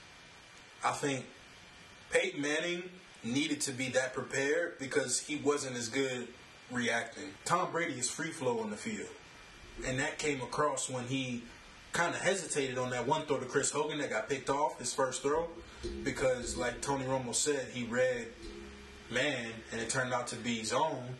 [0.85, 1.25] I think
[2.11, 2.83] Peyton Manning
[3.23, 6.27] needed to be that prepared because he wasn't as good
[6.71, 7.23] reacting.
[7.43, 9.09] Tom Brady is free flow on the field.
[9.85, 11.43] And that came across when he
[11.91, 14.93] kind of hesitated on that one throw to Chris Hogan that got picked off, his
[14.93, 15.49] first throw,
[16.03, 18.27] because, like Tony Romo said, he read
[19.11, 21.15] man and it turned out to be zone.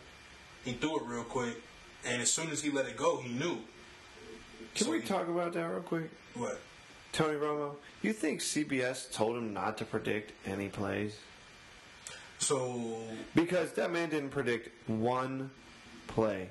[0.64, 1.62] He threw it real quick,
[2.06, 3.58] and as soon as he let it go, he knew.
[4.74, 6.10] Can So we he- talk about that real quick?
[6.34, 6.60] What?
[7.16, 11.16] Tony Romo, you think CBS told him not to predict any plays?
[12.40, 13.00] So
[13.34, 15.50] Because that man didn't predict one
[16.08, 16.50] play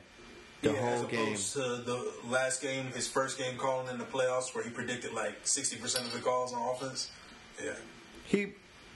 [0.62, 1.36] the yeah, as whole game.
[1.36, 5.34] to the last game, his first game calling in the playoffs, where he predicted like
[5.46, 7.10] sixty percent of the calls on offense.
[7.62, 7.72] Yeah,
[8.24, 8.54] He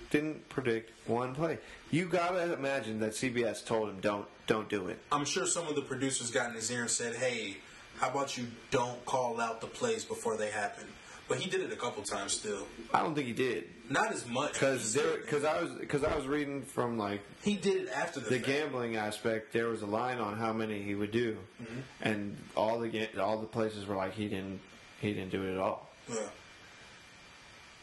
[0.08, 1.58] didn't predict one play.
[1.90, 4.98] You gotta imagine that CBS told him don't don't do it.
[5.12, 7.58] I'm sure some of the producers got in his ear and said, "Hey,
[7.98, 10.86] how about you don't call out the plays before they happen?"
[11.28, 14.26] But he did it a couple times still, I don't think he did not as
[14.26, 17.88] much because there because I was because I was reading from like he did it
[17.90, 19.52] after the, the gambling aspect.
[19.52, 21.80] There was a line on how many he would do, Mm-hmm.
[22.02, 24.60] and all the all the places were like he didn't
[25.00, 25.86] he didn't do it at all.
[26.08, 26.16] Yeah.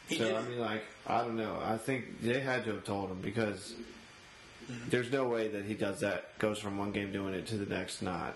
[0.08, 1.60] He So I mean, like I don't know.
[1.64, 3.76] I think they had to have told him because
[4.66, 4.90] Mm-hmm.
[4.90, 6.40] there's no way that he does that.
[6.40, 8.34] Goes from one game doing it to the next not.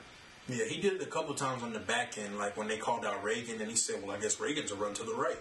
[0.49, 3.05] Yeah, he did it a couple times on the back end, like when they called
[3.05, 5.37] out Reagan, and he said, "Well, I guess Reagan's a run to the right."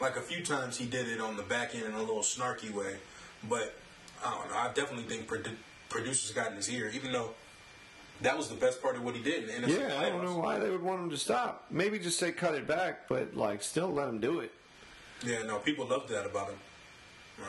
[0.00, 2.72] Like a few times, he did it on the back end in a little snarky
[2.72, 2.96] way,
[3.48, 3.74] but
[4.24, 4.56] I don't know.
[4.56, 5.56] I definitely think produ-
[5.88, 7.30] producers got in his ear, even though
[8.22, 10.38] that was the best part of what he did in NFC Yeah, I don't know
[10.38, 11.66] why they would want him to stop.
[11.70, 14.52] Maybe just say cut it back, but like still let him do it.
[15.24, 16.58] Yeah, no, people loved that about him.
[17.38, 17.46] No.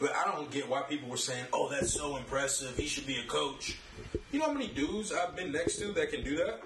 [0.00, 2.76] But I don't get why people were saying, "Oh, that's so impressive.
[2.76, 3.78] He should be a coach."
[4.30, 6.60] You know how many dudes I've been next to that can do that?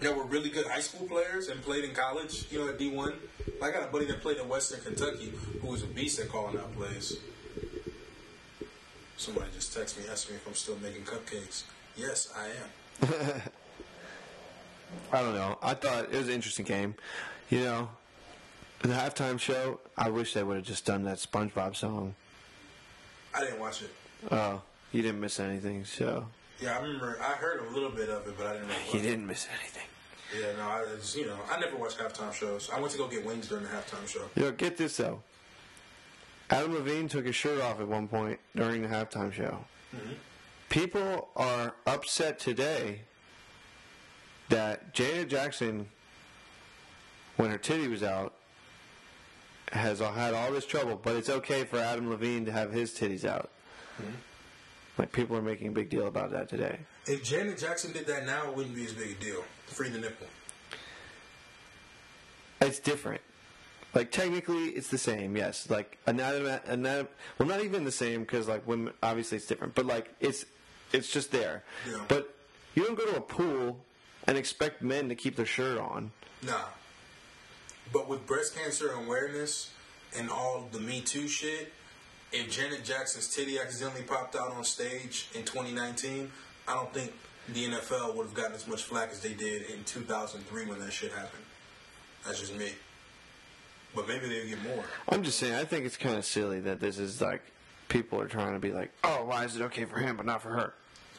[0.00, 2.46] That were really good high school players and played in college.
[2.50, 3.14] You know, at D one.
[3.62, 6.58] I got a buddy that played at Western Kentucky who was a beast at calling
[6.58, 7.18] out plays.
[9.16, 11.64] Somebody just texted me asking me if I'm still making cupcakes.
[11.94, 13.42] Yes, I am.
[15.12, 15.58] I don't know.
[15.62, 16.94] I thought it was an interesting game.
[17.50, 17.88] You know,
[18.80, 19.80] the halftime show.
[19.96, 22.14] I wish they would have just done that SpongeBob song.
[23.34, 23.90] I didn't watch it.
[24.30, 24.60] Oh,
[24.92, 25.84] you didn't miss anything.
[25.84, 26.26] So
[26.60, 27.18] Yeah, I remember.
[27.20, 28.74] I heard a little bit of it, but I didn't know.
[28.92, 29.86] you didn't miss anything.
[30.38, 32.70] Yeah, no, I was, you know, I never watch halftime shows.
[32.72, 34.22] I went to go get wings during the halftime show.
[34.36, 35.22] Know, get this though.
[36.50, 39.64] Adam Levine took his shirt off at one point during the halftime show.
[39.94, 40.12] Mm-hmm.
[40.68, 43.02] People are upset today
[44.48, 45.88] that Janet Jackson,
[47.36, 48.34] when her titty was out,
[49.70, 53.24] has had all this trouble, but it's okay for Adam Levine to have his titties
[53.24, 53.50] out.
[54.00, 54.10] Mm-hmm.
[54.98, 56.78] Like people are making a big deal about that today.
[57.06, 59.44] If Janet Jackson did that now, it wouldn't be as big a deal.
[59.66, 60.26] Free the nipple.
[62.60, 63.22] It's different.
[63.94, 65.36] Like technically, it's the same.
[65.36, 69.74] Yes, like anatomy, anatom- Well, not even the same because like women, obviously it's different.
[69.74, 70.44] But like it's
[70.92, 71.64] it's just there.
[71.88, 72.04] Yeah.
[72.06, 72.34] But
[72.74, 73.78] you don't go to a pool
[74.26, 76.12] and expect men to keep their shirt on.
[76.42, 76.64] Nah.
[77.92, 79.70] But with breast cancer awareness
[80.16, 81.72] and all the Me Too shit,
[82.32, 86.30] if Janet Jackson's titty accidentally popped out on stage in 2019,
[86.68, 87.12] I don't think
[87.48, 90.92] the NFL would have gotten as much flack as they did in 2003 when that
[90.92, 91.42] shit happened.
[92.24, 92.70] That's just me.
[93.94, 94.84] But maybe they'll get more.
[95.08, 95.54] I'm just saying.
[95.54, 97.42] I think it's kind of silly that this is like
[97.88, 100.42] people are trying to be like, oh, why is it okay for him but not
[100.42, 100.74] for her?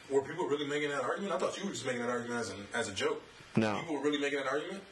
[0.08, 1.34] Were people really making that argument?
[1.34, 3.22] I thought you were just making that argument as, an, as a joke.
[3.56, 3.76] No.
[3.80, 4.82] People were really making that argument?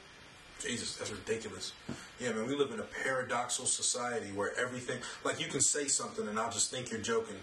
[0.60, 1.72] Jesus, that's ridiculous.
[2.20, 6.26] Yeah, man, we live in a paradoxical society where everything, like you can say something
[6.28, 7.36] and I'll just think you're joking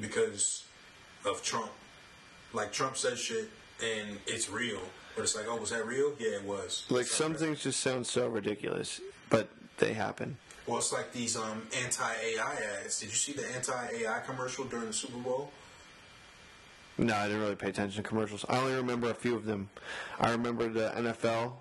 [0.00, 0.64] because
[1.24, 1.70] of Trump.
[2.52, 3.50] Like Trump says shit
[3.82, 4.80] and it's real.
[5.14, 6.12] But it's like, oh, was that real?
[6.18, 6.84] Yeah, it was.
[6.90, 7.40] Like some real.
[7.40, 10.36] things just sound so ridiculous, but they happen.
[10.66, 13.00] Well, it's like these um, anti-AI ads.
[13.00, 15.50] Did you see the anti-AI commercial during the Super Bowl?
[16.98, 18.44] No, I didn't really pay attention to commercials.
[18.48, 19.70] I only remember a few of them.
[20.20, 21.52] I remember the NFL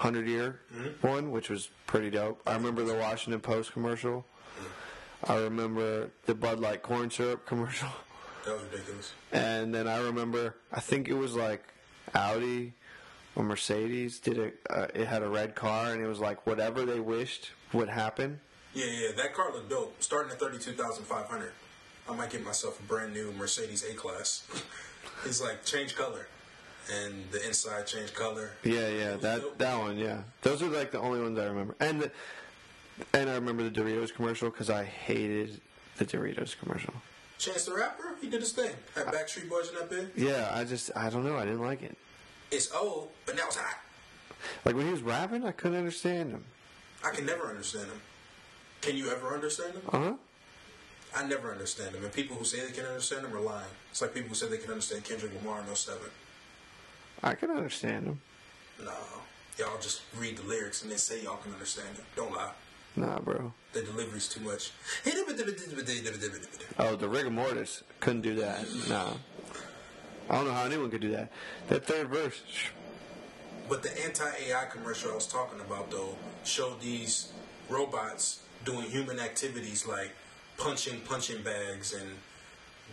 [0.00, 0.60] 100 year
[1.02, 2.40] one, which was pretty dope.
[2.46, 4.24] I remember the Washington Post commercial.
[5.24, 7.88] I remember the Bud Light corn syrup commercial.
[8.46, 9.12] That was ridiculous.
[9.32, 11.62] And then I remember, I think it was like
[12.14, 12.72] Audi
[13.36, 14.60] or Mercedes did it.
[14.70, 18.40] Uh, it had a red car, and it was like whatever they wished would happen.
[18.72, 20.02] Yeah, yeah, that car looked dope.
[20.02, 21.52] Starting at thirty-two thousand five hundred.
[22.08, 24.48] I might get myself a brand new Mercedes A class.
[25.26, 26.26] it's like change color,
[26.92, 28.50] and the inside change color.
[28.64, 30.22] Yeah, yeah, that that one, yeah.
[30.42, 31.74] Those are like the only ones I remember.
[31.80, 32.10] And the,
[33.14, 35.60] and I remember the Doritos commercial because I hated
[35.96, 36.94] the Doritos commercial.
[37.38, 38.72] Chance the Rapper, he did his thing.
[38.94, 40.12] Had Backstreet Boys in that bit.
[40.16, 41.36] Yeah, I just I don't know.
[41.36, 41.96] I didn't like it.
[42.50, 43.78] It's old, but now it's hot.
[44.64, 46.44] Like when he was rapping, I couldn't understand him.
[47.04, 48.00] I can never understand him.
[48.80, 49.82] Can you ever understand him?
[49.88, 50.14] Uh huh.
[51.16, 52.04] I never understand him.
[52.04, 53.66] And people who say they can understand him are lying.
[53.90, 55.98] It's like people who say they can understand Kendrick Lamar in 07.
[57.22, 58.20] I can understand them.
[58.82, 58.92] No.
[59.58, 62.04] Y'all just read the lyrics and then say y'all can understand them.
[62.16, 62.52] Don't lie.
[62.96, 63.52] Nah, bro.
[63.72, 64.72] The delivery's too much.
[65.06, 68.66] Oh, the Rigamortis couldn't do that.
[68.88, 69.12] Nah.
[70.28, 71.30] I don't know how anyone could do that.
[71.68, 72.42] That third verse.
[73.68, 77.32] But the anti-AI commercial I was talking about though showed these
[77.68, 80.10] robots doing human activities like
[80.56, 82.10] punching punching bags and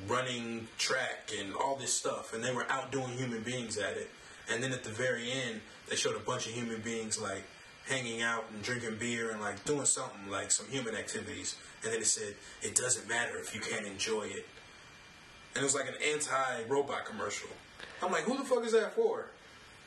[0.07, 4.09] running track and all this stuff, and they were outdoing human beings at it.
[4.51, 7.43] And then at the very end, they showed a bunch of human beings like
[7.85, 11.55] hanging out and drinking beer and like doing something like some human activities.
[11.83, 14.45] And then it said, "It doesn't matter if you can't enjoy it."
[15.55, 17.49] And it was like an anti-robot commercial.
[18.01, 19.25] I'm like, who the fuck is that for?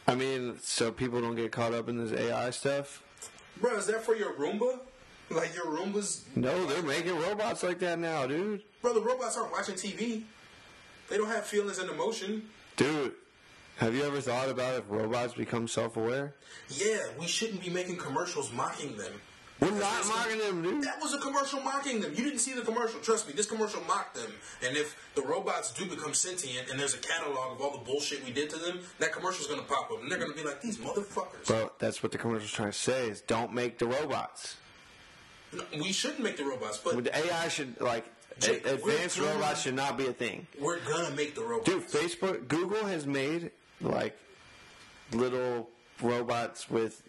[0.08, 3.02] I mean, so people don't get caught up in this AI stuff.
[3.60, 4.80] Bro, is that for your Roomba?
[5.30, 6.24] Like your Roomba's.
[6.34, 8.62] No, they're making robots like that now, dude.
[8.82, 10.24] Bro, the robots aren't watching TV.
[11.08, 12.48] They don't have feelings and emotion.
[12.76, 13.14] Dude,
[13.80, 16.34] have you ever thought about if robots become self-aware?
[16.68, 19.12] Yeah, we shouldn't be making commercials mocking them.
[19.58, 20.84] We're not mocking them, dude.
[20.84, 22.12] That was a commercial mocking them.
[22.14, 22.98] You didn't see the commercial.
[23.00, 24.32] Trust me, this commercial mocked them.
[24.66, 28.24] And if the robots do become sentient and there's a catalog of all the bullshit
[28.24, 30.78] we did to them, that commercial's gonna pop up and they're gonna be like, these
[30.78, 31.48] motherfuckers.
[31.50, 34.56] Well, that's what the commercial's trying to say is don't make the robots.
[35.52, 38.06] No, we shouldn't make the robots, but The AI should like
[38.38, 40.46] Jake, advanced robots should not be a thing.
[40.58, 41.68] we're gonna make the robots.
[41.70, 44.16] Dude, Facebook, Google has made like
[45.12, 45.68] little
[46.02, 47.02] robots with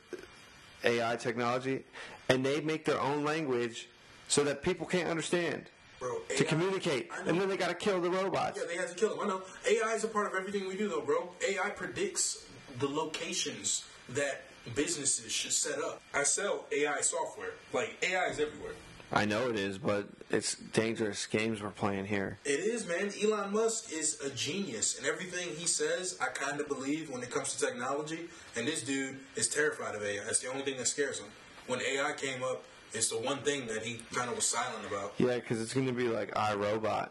[0.84, 1.84] AI technology,
[2.30, 3.88] and they make their own language
[4.28, 5.66] so that people can't understand
[6.00, 8.60] Bro, to communicate, and then they got to kill the robots.
[8.60, 9.20] Yeah, they had to kill them.
[9.22, 9.42] I know.
[9.70, 11.30] AI is a part of everything we do, though, bro.
[11.48, 12.46] AI predicts
[12.80, 14.42] the locations that
[14.76, 16.02] businesses should set up.
[16.14, 17.52] I sell AI software.
[17.74, 18.74] Like AI is everywhere.
[19.14, 22.40] I know it is, but it's dangerous games we're playing here.
[22.46, 23.12] It is, man.
[23.22, 27.30] Elon Musk is a genius, and everything he says, I kind of believe when it
[27.30, 28.30] comes to technology.
[28.56, 30.22] And this dude is terrified of AI.
[30.30, 31.28] It's the only thing that scares him.
[31.68, 35.14] When AI came up, it's the one thing that he kind of was silent about.
[35.18, 37.10] Yeah, because it's going to be like iRobot.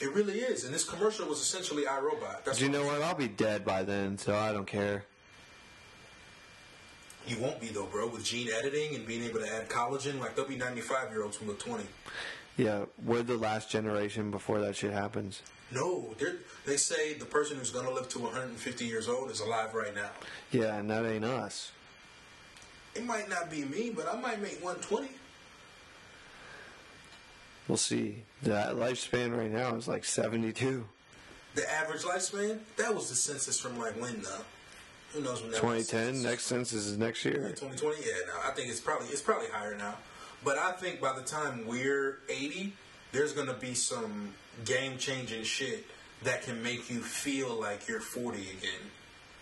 [0.00, 2.44] It really is, and this commercial was essentially iRobot.
[2.44, 3.00] That's Do you know what?
[3.00, 5.04] I'll be dead by then, so I don't care.
[7.26, 8.08] You won't be though, bro.
[8.08, 11.36] With gene editing and being able to add collagen, like there'll be 95 year olds
[11.36, 11.84] who look 20.
[12.56, 15.42] Yeah, we're the last generation before that shit happens.
[15.70, 16.14] No,
[16.64, 20.10] they say the person who's gonna live to 150 years old is alive right now.
[20.52, 21.72] Yeah, and that ain't us.
[22.94, 25.08] It might not be me, but I might make 120.
[27.68, 28.22] We'll see.
[28.42, 30.86] That lifespan right now is like 72.
[31.56, 32.60] The average lifespan?
[32.76, 34.44] That was the census from like when though?
[35.12, 36.06] Who knows when that 2010.
[36.14, 36.24] was?
[36.24, 37.34] Next census is next year.
[37.56, 37.96] 2020.
[38.00, 39.94] Yeah, no, I think it's probably it's probably higher now.
[40.44, 42.72] But I think by the time we're 80,
[43.12, 45.84] there's gonna be some game changing shit
[46.22, 48.80] that can make you feel like you're 40 again,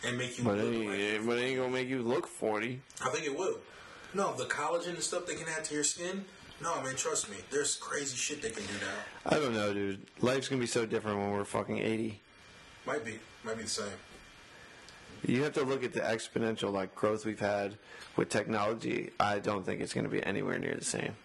[0.05, 0.87] and make you But look ain't,
[1.18, 1.27] like.
[1.27, 2.81] but it ain't gonna make you look 40.
[3.05, 3.59] I think it will.
[4.12, 6.24] No, the collagen and stuff they can add to your skin.
[6.62, 7.37] No, man, trust me.
[7.50, 8.94] There's crazy shit they can do now.
[9.37, 10.07] I don't know, dude.
[10.20, 12.20] Life's gonna be so different when we're fucking 80.
[12.87, 13.87] Might be, might be the same.
[15.26, 17.76] You have to look at the exponential like growth we've had
[18.16, 19.10] with technology.
[19.18, 21.16] I don't think it's gonna be anywhere near the same.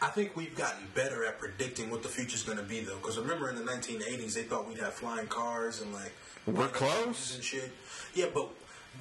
[0.00, 2.96] I think we've gotten better at predicting what the future's going to be, though.
[2.96, 6.12] Because remember, in the 1980s, they thought we'd have flying cars and like
[6.46, 7.34] We're close.
[7.34, 7.72] and shit.
[8.14, 8.48] Yeah, but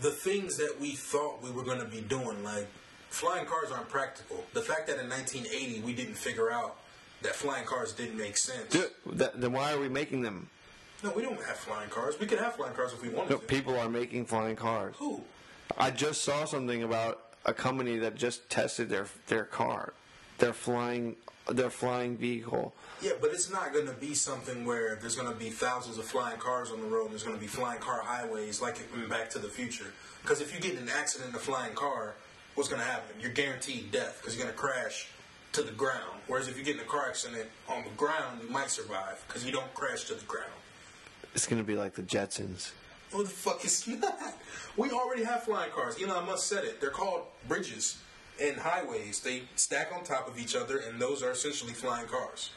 [0.02, 2.68] the things that we thought we were going to be doing, like
[3.10, 4.44] flying cars, aren't practical.
[4.54, 6.78] The fact that in 1980 we didn't figure out
[7.22, 8.70] that flying cars didn't make sense.
[8.72, 10.50] Dude, that, then why are we making them?
[11.04, 12.20] No, we don't have flying cars.
[12.20, 13.46] We could have flying cars if we wanted No, to.
[13.46, 14.96] people are making flying cars.
[14.98, 15.22] Who?
[15.78, 19.94] I just saw something about a company that just tested their their car,
[20.40, 21.16] their flying
[21.50, 22.74] their flying vehicle.
[23.02, 26.06] Yeah, but it's not going to be something where there's going to be thousands of
[26.06, 29.08] flying cars on the road and there's going to be flying car highways like in
[29.08, 29.94] Back to the Future.
[30.24, 32.16] Because if you get in an accident in a flying car,
[32.56, 33.16] what's going to happen?
[33.22, 35.08] You're guaranteed death because you're going to crash
[35.54, 36.20] to the ground.
[36.28, 39.46] Whereas if you get in a car accident on the ground, you might survive because
[39.46, 40.52] you don't crash to the ground.
[41.38, 42.72] It's gonna be like the Jetsons.
[43.12, 44.34] What the fuck is that?
[44.76, 45.96] We already have flying cars.
[46.02, 46.82] Elon Musk said it.
[46.82, 47.98] They're called bridges
[48.42, 49.20] and highways.
[49.20, 52.50] They stack on top of each other, and those are essentially flying cars.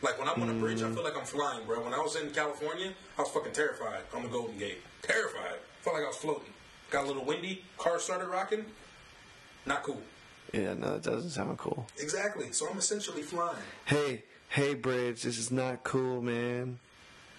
[0.00, 0.94] Like when I'm on a bridge, I mm.
[0.94, 1.82] feel like I'm flying, bro.
[1.82, 4.78] When I was in California, I was fucking terrified on the Golden Gate.
[5.02, 5.58] Terrified.
[5.80, 6.52] Felt like I was floating.
[6.90, 7.64] Got a little windy.
[7.78, 8.64] Car started rocking.
[9.66, 10.02] Not cool.
[10.52, 11.88] Yeah, no, that doesn't sound cool.
[11.98, 12.52] Exactly.
[12.52, 13.56] So I'm essentially flying.
[13.86, 16.78] Hey, hey, bridge, this is not cool, man.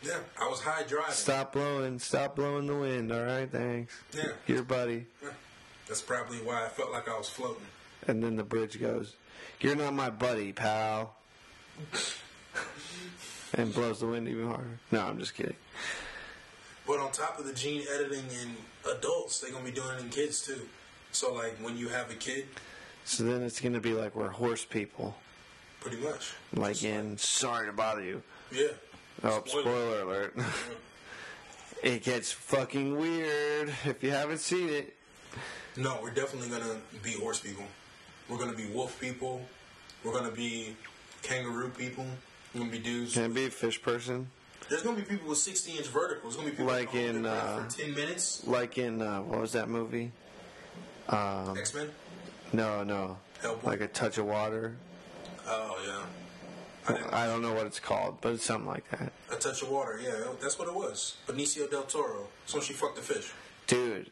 [0.04, 0.20] Yeah.
[0.39, 1.12] I was high driving.
[1.13, 3.12] Stop blowing, stop blowing the wind.
[3.12, 3.94] All right, thanks.
[4.16, 4.30] Yeah.
[4.48, 5.06] Your buddy.
[5.22, 5.30] Yeah.
[5.88, 7.63] That's probably why I felt like I was floating.
[8.08, 9.16] And then the bridge goes,
[9.62, 11.16] "You're not my buddy, pal."
[13.56, 14.80] and blows the wind even harder.
[14.92, 15.56] No, I'm just kidding.
[16.86, 18.56] But on top of the gene editing in
[18.92, 20.62] adults, they're gonna be doing it in kids too.
[21.12, 22.48] So like when you have a kid,
[23.06, 25.16] So then it's gonna be like we're horse people.
[25.80, 26.32] pretty much.
[26.54, 28.24] Like Just in Sorry to Bother You.
[28.52, 28.68] yeah.
[29.23, 30.02] Oh, Spoiler.
[30.02, 30.36] alert.
[31.84, 34.95] it gets fucking weird if you haven't seen it.
[35.78, 37.65] No, we're definitely gonna be horse people.
[38.30, 39.41] We're gonna be wolf people.
[40.04, 40.76] We're gonna be
[41.21, 42.06] kangaroo people.
[42.54, 43.13] We're gonna be dudes.
[43.13, 44.30] Can it be a fish person?
[44.69, 46.36] There's gonna be people with 60 inch verticals.
[46.36, 48.47] There's gonna be people Like in, hold their breath uh, for 10 minutes.
[48.47, 50.12] Like in uh, what was that movie?
[51.10, 51.89] Um, X Men.
[52.54, 53.17] no, no.
[53.41, 53.63] Hellboy?
[53.63, 54.76] Like a touch of water.
[55.45, 56.06] Oh yeah.
[56.88, 59.12] I I don't know what it's called, but it's something like that.
[59.32, 60.00] a touch of water.
[60.02, 61.17] Yeah, oh, that's what it was.
[61.28, 62.28] Benicio del Toro.
[62.46, 63.32] So she fucked the fish.
[63.67, 64.10] Dude,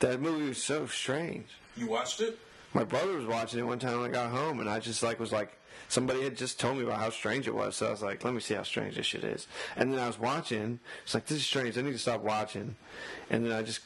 [0.00, 1.48] that movie was so strange.
[1.76, 2.38] You watched it?
[2.74, 5.18] My brother was watching it one time when I got home, and I just like
[5.18, 5.56] was like,
[5.88, 8.34] somebody had just told me about how strange it was, so I was like, let
[8.34, 9.46] me see how strange this shit is.
[9.76, 11.76] And then I was watching, it's like this is strange.
[11.78, 12.76] I need to stop watching,
[13.30, 13.80] and then I just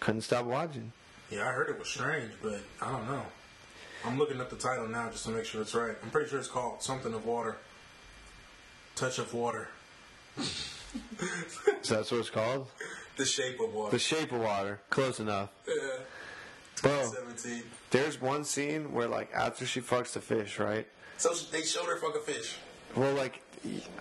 [0.00, 0.92] couldn't stop watching.
[1.30, 3.22] Yeah, I heard it was strange, but I don't know.
[4.06, 5.96] I'm looking up the title now just to make sure it's right.
[6.02, 7.56] I'm pretty sure it's called something of water.
[8.94, 9.68] Touch of water.
[11.82, 12.68] So that's what it's called.
[13.16, 13.90] The shape of water.
[13.90, 14.80] The Shape of Water.
[14.88, 15.74] Close enough, yeah.
[16.80, 17.10] bro.
[17.90, 20.86] There's one scene where like after she fucks the fish, right?
[21.18, 22.56] So they showed her fuck a fish.
[22.94, 23.42] Well, like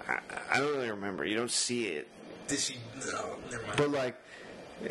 [0.08, 0.20] I,
[0.54, 1.26] I don't really remember.
[1.26, 2.08] You don't see it,
[2.48, 2.78] Did she?
[3.12, 3.78] No, never mind.
[3.78, 4.16] but like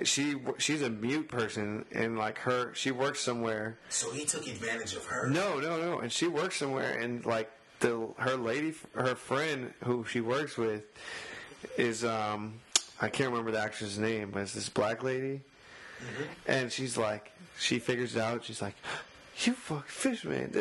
[0.04, 3.78] she she's a mute person, and like her she works somewhere.
[3.88, 5.28] so he took advantage of her.
[5.28, 10.04] No, no, no, and she works somewhere, and like the her lady, her friend who
[10.04, 10.84] she works with
[11.76, 12.54] is um
[13.00, 15.42] I can't remember the actress' name, but it's this black lady,
[16.46, 18.44] and she's like she figures it out.
[18.44, 18.74] She's like.
[19.42, 20.52] You fuck fish, man.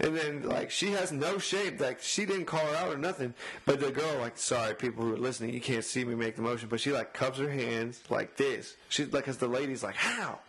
[0.00, 1.80] And then, like, she has no shape.
[1.80, 3.32] Like, she didn't call her out or nothing.
[3.64, 6.42] But the girl, like, sorry, people who are listening, you can't see me make the
[6.42, 6.68] motion.
[6.68, 8.74] But she, like, cups her hands like this.
[8.88, 10.40] She's like, because the lady's like, how?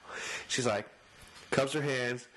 [0.48, 0.88] She's like,
[1.52, 2.28] cups her hands.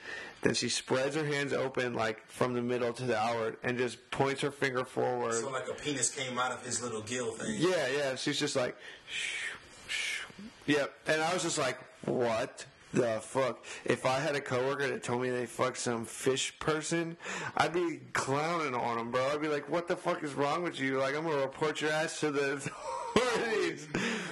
[0.42, 4.10] Then she spreads her hands open, like, from the middle to the outward, and just
[4.10, 5.32] points her finger forward.
[5.32, 7.54] So like a penis came out of his little gill thing.
[7.56, 8.14] Yeah, yeah.
[8.16, 8.76] She's just like,
[9.08, 9.46] shh,
[9.88, 10.20] shh.
[10.66, 10.92] yep.
[11.06, 13.64] And I was just like, what the fuck?
[13.84, 17.16] If I had a coworker that told me they fucked some fish person,
[17.56, 19.26] I'd be clowning on them, bro.
[19.28, 20.98] I'd be like, what the fuck is wrong with you?
[20.98, 22.54] Like, I'm gonna report your ass to the
[23.16, 23.88] authorities.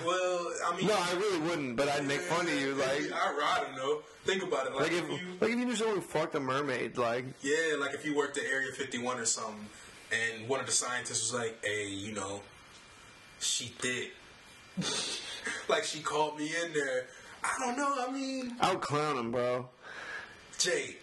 [0.06, 3.12] Well, I mean, no, I really wouldn't, but I'd make fun of you, like.
[3.12, 4.00] I, I don't know.
[4.24, 4.72] Think about it.
[4.74, 7.24] Like, Like if, if you, like if you knew someone who fucked a mermaid, like
[7.42, 9.66] yeah, like if you worked at Area 51 or something,
[10.12, 12.40] and one of the scientists was like, "Hey, you know,
[13.40, 14.12] she thick."
[15.68, 17.06] like she called me in there.
[17.44, 17.94] I don't know.
[18.08, 19.68] I mean, I'll clown him, bro.
[20.58, 20.96] Jay,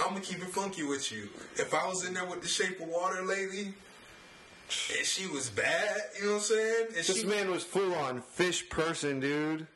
[0.00, 1.28] I'm gonna keep it funky with you.
[1.56, 3.72] If I was in there with the Shape of Water lady,
[4.96, 6.86] and she was bad, you know what I'm saying?
[6.88, 9.66] And This she, man was full on fish person, dude.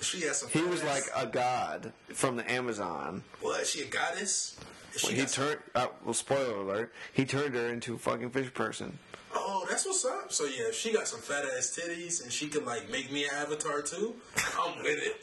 [0.00, 0.48] she had some.
[0.48, 3.22] He was like a god from the Amazon.
[3.42, 3.66] what?
[3.66, 4.56] She a goddess?
[5.04, 8.98] When he turned, uh, well, spoiler alert, he turned her into a fucking fish person.
[9.38, 10.32] Oh, that's what's up.
[10.32, 13.24] So yeah, if she got some fat ass titties and she could like make me
[13.24, 14.14] an avatar too,
[14.58, 15.20] I'm with it.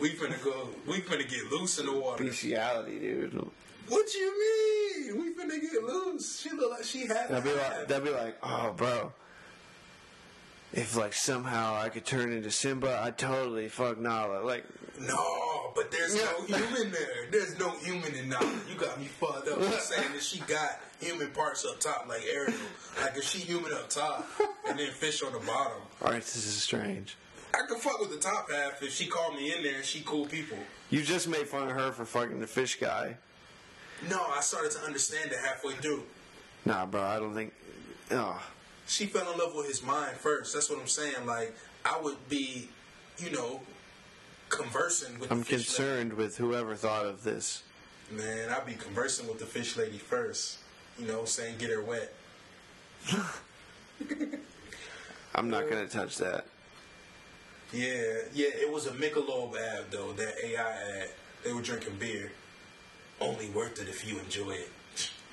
[0.00, 0.68] We finna go.
[0.86, 2.24] We finna get loose in the water.
[2.24, 3.50] Bestiality, dude.
[3.88, 5.20] What you mean?
[5.20, 6.40] We finna get loose.
[6.40, 7.28] She look like she had.
[7.28, 9.12] That'd be like, that'd be like, oh, bro.
[10.72, 14.42] If like somehow I could turn into Simba, I'd totally fuck Nala.
[14.44, 14.64] Like,
[15.00, 17.26] No, but there's no human there.
[17.30, 18.52] There's no human in Nala.
[18.70, 19.58] You got me fucked up.
[19.58, 22.52] I'm saying that she got human parts up top, like Ariel.
[23.00, 24.28] Like if she human up top
[24.68, 25.78] and then fish on the bottom.
[26.02, 27.16] all right, this is strange.
[27.54, 30.02] I could fuck with the top half if she called me in there and she
[30.04, 30.58] cool people.
[30.90, 33.16] You just made fun of her for fucking the fish guy.
[34.10, 36.02] No, I started to understand it halfway through.
[36.66, 37.52] Nah, bro, I don't think.
[38.10, 38.40] Oh,
[38.88, 40.54] She fell in love with his mind first.
[40.54, 41.26] That's what I'm saying.
[41.26, 42.70] Like I would be,
[43.18, 43.60] you know,
[44.48, 45.30] conversing with.
[45.30, 47.62] I'm the fish concerned with whoever thought of this.
[48.10, 50.58] Man, I'd be conversing with the fish lady first.
[50.98, 52.14] You know, saying get her wet.
[55.34, 56.46] I'm not gonna touch that.
[57.72, 58.48] Yeah, yeah.
[58.54, 60.12] It was a Michelob ad though.
[60.12, 61.10] That AI ad.
[61.44, 62.32] They were drinking beer.
[63.20, 64.70] Only worth it if you enjoy it.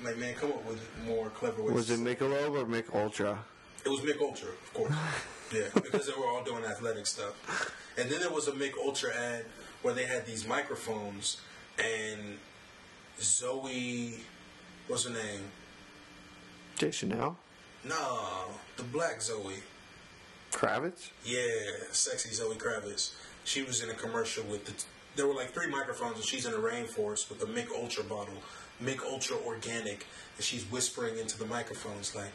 [0.02, 1.74] Like man, come up with more clever ways.
[1.74, 3.38] Was it Michelob or Mich Ultra?
[3.84, 4.92] It was Mich Ultra, of course.
[5.54, 7.72] yeah, because they were all doing athletic stuff.
[7.96, 9.44] And then there was a Mich Ultra ad
[9.82, 11.38] where they had these microphones,
[11.78, 12.38] and
[13.20, 14.18] Zoe,
[14.88, 15.42] what's her name?
[16.78, 17.36] Deschanel?
[17.84, 19.62] No, the black Zoe.
[20.52, 21.10] Kravitz?
[21.24, 21.40] Yeah,
[21.92, 23.12] sexy Zoe Kravitz.
[23.44, 24.72] She was in a commercial with the.
[25.14, 28.42] There were like three microphones, and she's in a rainforest with a Mich Ultra bottle,
[28.80, 30.06] Mich Ultra Organic,
[30.36, 32.32] and she's whispering into the microphones like,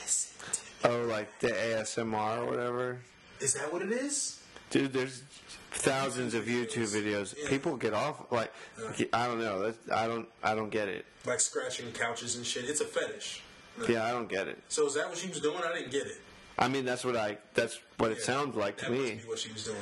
[0.00, 2.98] "Listen to oh, me." Oh, like the ASMR or whatever?
[3.40, 4.40] Is that what it is?
[4.70, 5.22] Dude, there's
[5.70, 7.34] thousands of YouTube videos.
[7.36, 7.48] Yeah.
[7.48, 9.04] People get off like uh-huh.
[9.12, 9.62] I don't know.
[9.62, 11.04] That's, I don't I don't get it.
[11.26, 12.64] Like scratching couches and shit.
[12.64, 13.42] It's a fetish.
[13.88, 14.58] Yeah, I don't get it.
[14.68, 15.58] So is that what she was doing?
[15.64, 16.20] I didn't get it.
[16.58, 18.98] I mean, that's what I that's what it sounds like to that me.
[18.98, 19.76] must be what she was doing.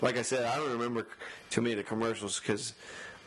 [0.00, 1.06] Like I said, I don't remember
[1.50, 2.74] too many of the commercials because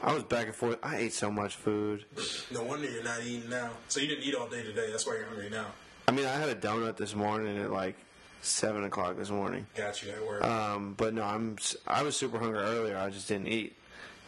[0.01, 0.79] I was back and forth.
[0.81, 2.05] I ate so much food.
[2.51, 3.71] No wonder you're not eating now.
[3.89, 4.89] So you didn't eat all day today.
[4.91, 5.67] That's why you're hungry now.
[6.07, 7.95] I mean, I had a donut this morning at like
[8.41, 9.67] seven o'clock this morning.
[9.75, 10.43] Got you at work.
[10.43, 12.97] Um, but no, I'm I was super hungry earlier.
[12.97, 13.75] I just didn't eat,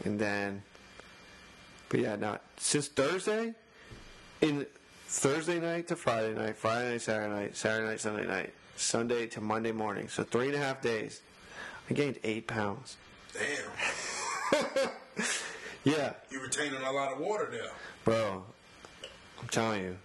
[0.03, 0.61] and then,
[1.89, 3.53] but yeah, now since Thursday,
[4.41, 4.65] in
[5.07, 9.41] Thursday night to Friday night, Friday night, Saturday night, Saturday night, Sunday night, Sunday to
[9.41, 11.21] Monday morning, so three and a half days,
[11.89, 12.97] I gained eight pounds.
[13.33, 14.89] Damn.
[15.83, 17.71] Yeah, You're retaining a lot of water there.
[18.05, 18.43] bro,
[19.41, 19.97] I'm telling you,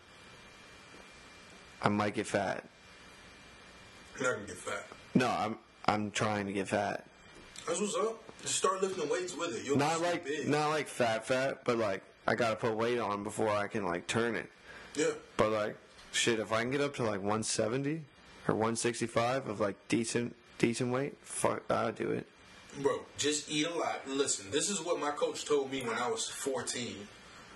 [1.83, 2.65] I might get fat.
[4.19, 4.87] You're not gonna get fat.
[5.15, 7.05] No, I'm I'm trying to get fat.
[7.67, 8.23] That's what's up.
[8.43, 9.65] Just start lifting weights with it.
[9.67, 10.49] You'll Not like big.
[10.49, 14.07] not like fat fat, but like I gotta put weight on before I can like
[14.07, 14.51] turn it.
[14.95, 15.11] Yeah.
[15.37, 15.77] But like,
[16.13, 18.01] shit, if I can get up to like 170
[18.49, 22.27] or 165 of like decent decent weight, fuck, I'll do it.
[22.83, 24.07] Bro, just eat a lot.
[24.07, 26.95] Listen, this is what my coach told me when I was 14.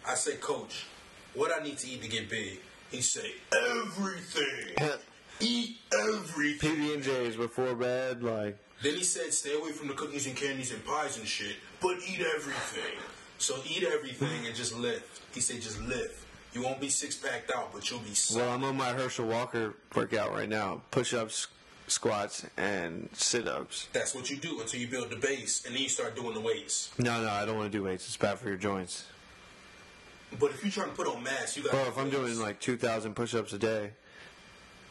[0.07, 0.87] I said, Coach,
[1.35, 2.61] what I need to eat to get big?
[2.91, 4.75] He said, everything.
[5.41, 6.77] eat everything.
[6.77, 10.35] PB and J's before bed, like Then he said, stay away from the cookies and
[10.35, 12.99] candies and pies and shit, but eat everything.
[13.39, 15.21] So eat everything and just lift.
[15.35, 16.27] He said, just lift.
[16.53, 18.51] You won't be six packed out, but you'll be well.
[18.51, 21.47] I'm on my Herschel Walker workout right now: push-ups,
[21.91, 23.89] squats, and sit-ups.
[23.93, 26.41] That's what you do until you build the base, and then you start doing the
[26.41, 26.91] weights.
[26.99, 28.07] No, no, I don't want to do weights.
[28.07, 29.05] It's bad for your joints.
[30.39, 31.73] But if you're trying to put on mass, you got.
[31.73, 33.91] Bro, if I'm doing like 2,000 push-ups a day,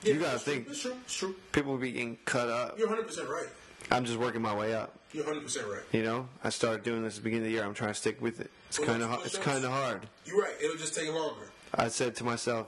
[0.03, 0.95] you gotta think- It's true.
[1.05, 1.35] It's true.
[1.51, 2.77] people will be getting cut up.
[2.77, 3.47] You're 100 percent right.
[3.91, 4.93] I'm just working my way up.
[5.13, 5.81] You're 100 percent right.
[5.91, 7.63] You know, I started doing this at the beginning of the year.
[7.65, 8.51] I'm trying to stick with it.
[8.67, 10.07] It's kind of it's kind of hard.
[10.25, 10.53] You're right.
[10.61, 11.49] It'll just take longer.
[11.73, 12.67] I said to myself,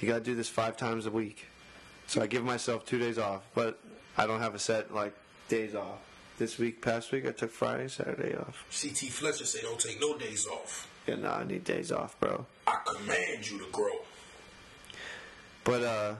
[0.00, 1.46] you got to do this five times a week.
[2.06, 3.78] So I give myself two days off, but
[4.16, 5.14] I don't have a set like
[5.48, 5.98] days off.
[6.38, 8.64] This week, past week, I took Friday, Saturday off.
[8.70, 10.88] CT Fletcher said, "Don't take no days off.
[11.06, 12.46] Yeah, nah, I need days off, bro.
[12.66, 14.00] I command you to grow."
[15.64, 16.14] But uh,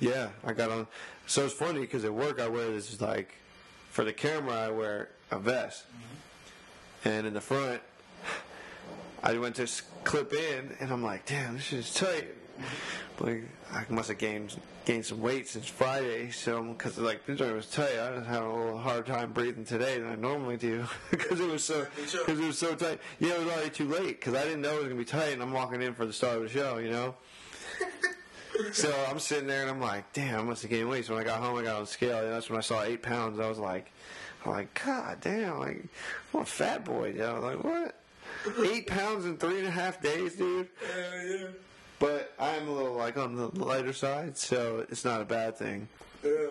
[0.00, 0.86] yeah, I got on.
[1.26, 3.34] So it's funny because at work I wear this like,
[3.90, 5.84] for the camera I wear a vest,
[7.04, 7.82] and in the front,
[9.22, 9.68] I went to
[10.04, 12.28] clip in, and I'm like, damn, this is tight.
[13.20, 13.42] Like
[13.72, 17.66] I must have gained gained some weight since Friday, so because like this joint was
[17.66, 21.40] tight, I was having a little hard time breathing today than I normally do because
[21.40, 23.00] it was so because it was so tight.
[23.18, 25.32] Yeah, it was already too late because I didn't know it was gonna be tight,
[25.32, 27.16] and I'm walking in for the start of the show, you know.
[28.72, 31.06] so I'm sitting there and I'm like, damn, I must have gained weight.
[31.06, 32.82] So when I got home, I got on the scale, and that's when I saw
[32.82, 33.40] eight pounds.
[33.40, 33.90] I was like,
[34.44, 35.84] I'm like, God damn, like
[36.32, 37.40] I'm a fat boy, yo.
[37.40, 37.96] Like what?
[38.64, 40.68] Eight pounds in three and a half days, dude.
[40.96, 41.46] Yeah, yeah.
[41.98, 45.88] But I'm a little like on the lighter side, so it's not a bad thing.
[46.22, 46.48] Yeah.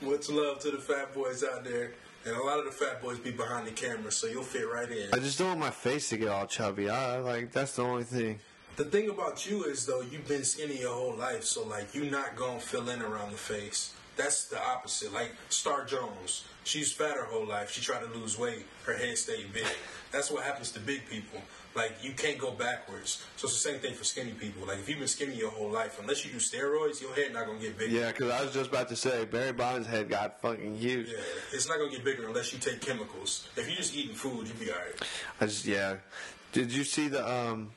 [0.00, 1.92] Much love to the fat boys out there.
[2.24, 4.88] And a lot of the fat boys be behind the camera, so you'll fit right
[4.88, 5.08] in.
[5.12, 6.88] I just don't want my face to get all chubby.
[6.88, 8.38] I like that's the only thing.
[8.76, 12.10] The thing about you is though you've been skinny your whole life, so like you're
[12.10, 13.94] not gonna fill in around the face.
[14.16, 15.12] That's the opposite.
[15.12, 17.72] Like Star Jones, she's fat her whole life.
[17.72, 19.66] She tried to lose weight, her head stayed big.
[20.12, 21.40] That's what happens to big people.
[21.74, 23.24] Like you can't go backwards.
[23.36, 24.66] So it's the same thing for skinny people.
[24.66, 27.46] Like if you've been skinny your whole life, unless you do steroids, your head not
[27.46, 27.94] gonna get bigger.
[27.94, 31.08] Yeah, because I was just about to say Barry Bonds' head got fucking huge.
[31.08, 31.18] Yeah,
[31.52, 33.48] it's not gonna get bigger unless you take chemicals.
[33.56, 34.94] If you're just eating food, you'll be alright.
[35.40, 35.96] I just yeah.
[36.52, 37.70] Did you see the um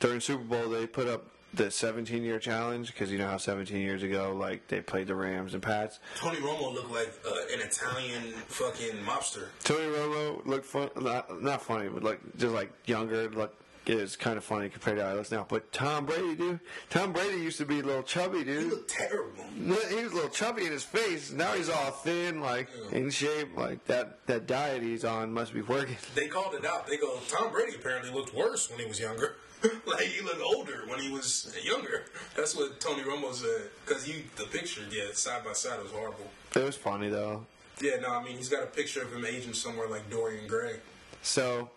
[0.00, 3.80] during Super Bowl they put up the 17 year challenge because you know how 17
[3.80, 5.98] years ago like they played the Rams and Pats.
[6.16, 9.48] Tony Romo looked like uh, an Italian fucking mobster.
[9.64, 13.28] Tony Romo looked fun, not, not funny, but like just like younger.
[13.30, 13.52] Like
[13.86, 15.46] it was kind of funny compared to how he looks now.
[15.48, 18.64] But Tom Brady, dude, Tom Brady used to be a little chubby, dude.
[18.64, 19.44] He looked terrible.
[19.54, 21.32] He was a little chubby in his face.
[21.32, 23.56] Now he's all thin, like in shape.
[23.56, 25.96] Like that that diet he's on must be working.
[26.14, 26.86] They called it out.
[26.86, 29.36] They go, Tom Brady apparently looked worse when he was younger.
[29.86, 32.04] like he looked older when he was younger.
[32.36, 33.70] That's what Tony Romo said.
[33.84, 36.30] Because you, the picture, yeah, side by side was horrible.
[36.54, 37.44] It was funny though.
[37.80, 40.76] Yeah, no, I mean he's got a picture of him aging somewhere like Dorian Gray.
[41.22, 41.70] So,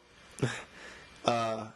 [1.25, 1.67] uh,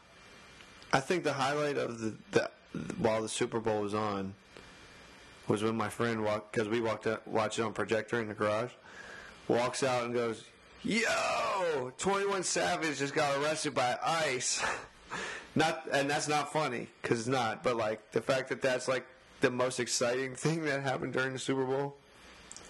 [0.93, 2.49] I think the highlight of the, the
[2.97, 4.33] while the Super Bowl was on
[5.47, 8.33] was when my friend walked because we walked out, watched it on projector in the
[8.33, 8.71] garage.
[9.47, 10.43] Walks out and goes,
[10.83, 14.61] "Yo, Twenty One Savage just got arrested by ICE."
[15.57, 17.63] Not, and that's not funny because it's not.
[17.63, 19.05] But like the fact that that's like
[19.41, 21.95] the most exciting thing that happened during the Super Bowl.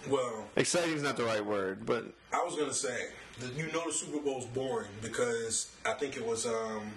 [0.08, 3.08] Well, Exciting is not the right word, but I was gonna say,
[3.40, 6.92] that you know, the Super Bowl's boring because I think it was, um,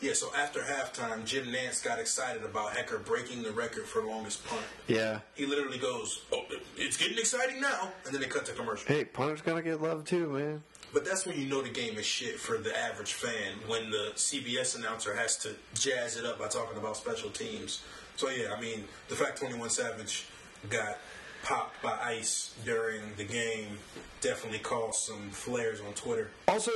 [0.00, 0.14] yeah.
[0.14, 4.62] So after halftime, Jim Nantz got excited about Hekker breaking the record for longest punt.
[4.86, 5.20] yeah.
[5.34, 6.44] He literally goes, "Oh,
[6.76, 8.86] it's getting exciting now," and then they cut to commercial.
[8.88, 10.62] Hey, punter's gonna get love too, man.
[10.92, 14.12] But that's when you know the game is shit for the average fan when the
[14.14, 17.82] CBS announcer has to jazz it up by talking about special teams.
[18.16, 20.26] So yeah, I mean the fact Twenty One Savage
[20.70, 20.98] got
[21.42, 23.78] popped by ice during the game
[24.20, 26.30] definitely caused some flares on Twitter.
[26.48, 26.72] Also,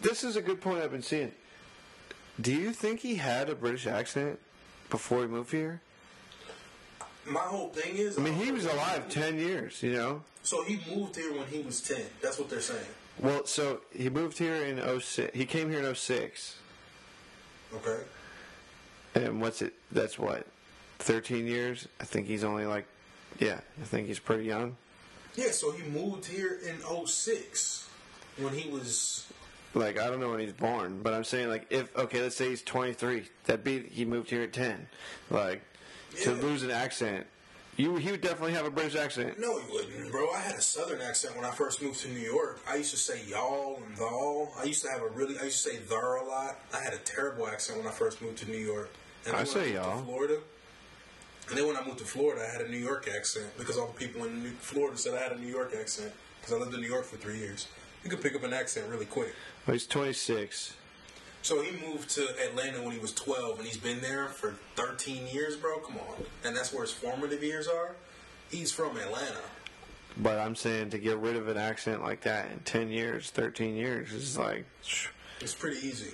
[0.00, 1.32] this is a good point I've been seeing.
[2.40, 4.38] Do you think he had a British accent
[4.90, 5.80] before he moved here?
[7.28, 10.22] My whole thing is, I mean, he was alive 10 years, you know?
[10.42, 12.02] So he moved here when he was ten.
[12.22, 12.86] That's what they're saying.
[13.20, 15.36] Well, so he moved here in 06.
[15.36, 16.56] He came here in 06.
[17.74, 17.98] Okay.
[19.14, 19.74] And what's it?
[19.92, 20.46] That's what?
[21.00, 21.86] 13 years?
[22.00, 22.86] I think he's only like,
[23.38, 24.76] yeah, I think he's pretty young.
[25.34, 25.50] Yeah.
[25.50, 27.88] So he moved here in 06
[28.38, 29.26] when he was.
[29.74, 32.48] Like, I don't know when he's born, but I'm saying, like, if, okay, let's say
[32.48, 33.24] he's 23.
[33.44, 34.88] That'd be, he moved here at 10.
[35.30, 35.60] Like,
[36.16, 36.42] to Yeah.
[36.42, 37.26] lose an accent,
[37.76, 39.38] you he would definitely have a British accent.
[39.38, 40.30] No, you wouldn't, bro.
[40.30, 42.60] I had a southern accent when I first moved to New York.
[42.66, 44.48] I used to say y'all and thou.
[44.58, 46.58] I used to have a really, I used to say thar a lot.
[46.74, 48.90] I had a terrible accent when I first moved to New York.
[49.26, 50.04] And I say moved y'all.
[50.04, 50.38] Florida.
[51.50, 53.86] And then when I moved to Florida, I had a New York accent because all
[53.86, 56.74] the people in New- Florida said I had a New York accent because I lived
[56.74, 57.68] in New York for three years.
[58.04, 59.34] You could pick up an accent really quick.
[59.66, 60.74] Well, he's 26.
[61.42, 65.26] So he moved to Atlanta when he was 12, and he's been there for 13
[65.28, 65.78] years, bro.
[65.78, 67.94] Come on, and that's where his formative years are.
[68.50, 69.40] He's from Atlanta.
[70.16, 73.76] But I'm saying to get rid of an accent like that in 10 years, 13
[73.76, 74.66] years is like.
[75.40, 76.12] It's pretty easy,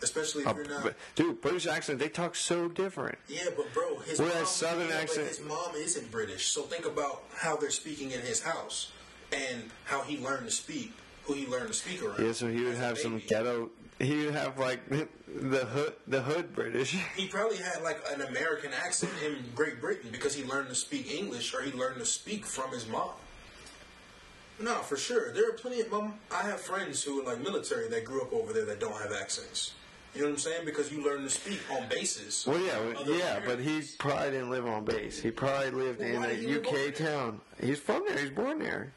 [0.00, 0.94] especially if Uh, you're not.
[1.16, 3.18] dude, British accent, they talk so different.
[3.28, 6.86] Yeah, but bro, his Whereas mom, Southern yeah, accent- His mom isn't British, so think
[6.86, 8.90] about how they're speaking in his house
[9.32, 10.92] and how he learned to speak,
[11.24, 12.24] who he learned to speak around.
[12.24, 13.70] Yeah, so he would have some ghetto.
[14.02, 16.96] He would have like the hood, the hood British.
[17.16, 21.08] He probably had like an American accent in Great Britain because he learned to speak
[21.12, 23.10] English or he learned to speak from his mom.
[24.58, 25.32] No, for sure.
[25.32, 26.14] There are plenty of mom.
[26.32, 29.12] I have friends who are like military that grew up over there that don't have
[29.12, 29.72] accents.
[30.14, 30.64] You know what I'm saying?
[30.66, 32.44] Because you learn to speak on bases.
[32.46, 35.22] Well, yeah, yeah, but he probably didn't live on base.
[35.22, 37.40] He probably lived Well, in a UK town.
[37.60, 38.18] He's from there.
[38.18, 38.92] He's born there.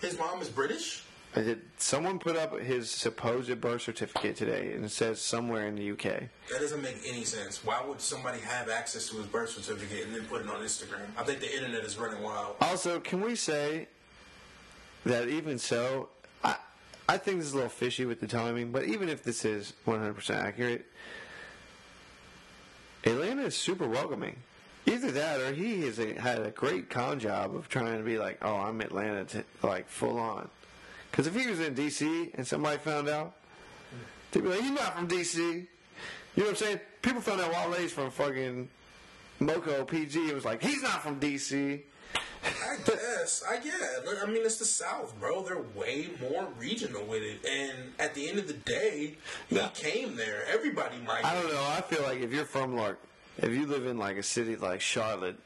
[0.00, 1.02] his mom is British.
[1.42, 1.60] Did.
[1.78, 6.02] Someone put up his supposed birth certificate today, and it says somewhere in the UK.
[6.50, 7.64] That doesn't make any sense.
[7.64, 11.06] Why would somebody have access to his birth certificate and then put it on Instagram?
[11.16, 12.56] I think the internet is running wild.
[12.60, 13.88] Also, can we say
[15.04, 16.08] that even so,
[16.42, 16.56] I
[17.08, 19.74] I think this is a little fishy with the timing, but even if this is
[19.86, 20.86] 100% accurate,
[23.04, 24.36] Atlanta is super welcoming.
[24.86, 28.18] Either that, or he has a, had a great con job of trying to be
[28.18, 30.48] like, "Oh, I'm Atlanta," to, like full on.
[31.16, 32.30] Because if he was in D.C.
[32.34, 33.36] and somebody found out,
[34.32, 35.66] they'd be like, "He's not from D.C." You
[36.36, 36.80] know what I'm saying?
[37.00, 38.68] People found out Wale's from fucking
[39.40, 40.28] Moco PG.
[40.28, 41.80] It was like, he's not from D.C.
[42.44, 43.42] I guess.
[43.48, 44.22] I yeah.
[44.22, 45.42] I mean, it's the South, bro.
[45.42, 49.14] They're way more regional with it, and at the end of the day,
[49.48, 49.68] he Yeah.
[49.74, 50.44] came there.
[50.46, 51.24] Everybody might.
[51.24, 51.64] I don't know.
[51.76, 52.96] I feel like if you're from like,
[53.38, 55.38] if you live in like a city like Charlotte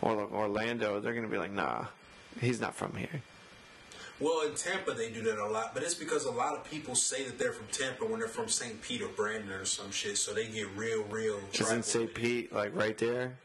[0.00, 1.84] or like Orlando, they're gonna be like, nah,
[2.40, 3.20] he's not from here.
[4.20, 6.94] Well, in Tampa, they do that a lot, but it's because a lot of people
[6.94, 8.80] say that they're from Tampa when they're from St.
[8.82, 11.84] Pete or Brandon or some shit, so they get real, real Isn't.
[11.84, 12.12] St.
[12.14, 13.38] Pete like right there?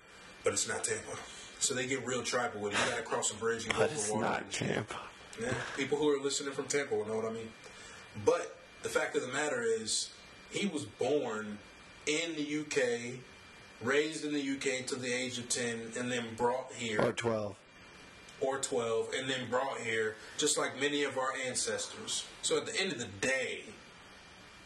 [0.44, 1.18] But it's not Tampa.
[1.60, 2.80] So they get real tribal with it.
[2.84, 4.22] You gotta cross a bridge and go But over it's water.
[4.26, 4.52] not.
[4.52, 5.00] Tampa.
[5.42, 7.50] Yeah, people who are listening from Tampa will know what I mean.
[8.26, 10.10] But the fact of the matter is,
[10.52, 11.58] he was born
[12.06, 13.20] in the UK,
[13.82, 17.56] raised in the UK until the age of 10, and then brought here, Or twelve.
[18.42, 22.26] Or 12, and then brought here, just like many of our ancestors.
[22.42, 23.62] So at the end of the day,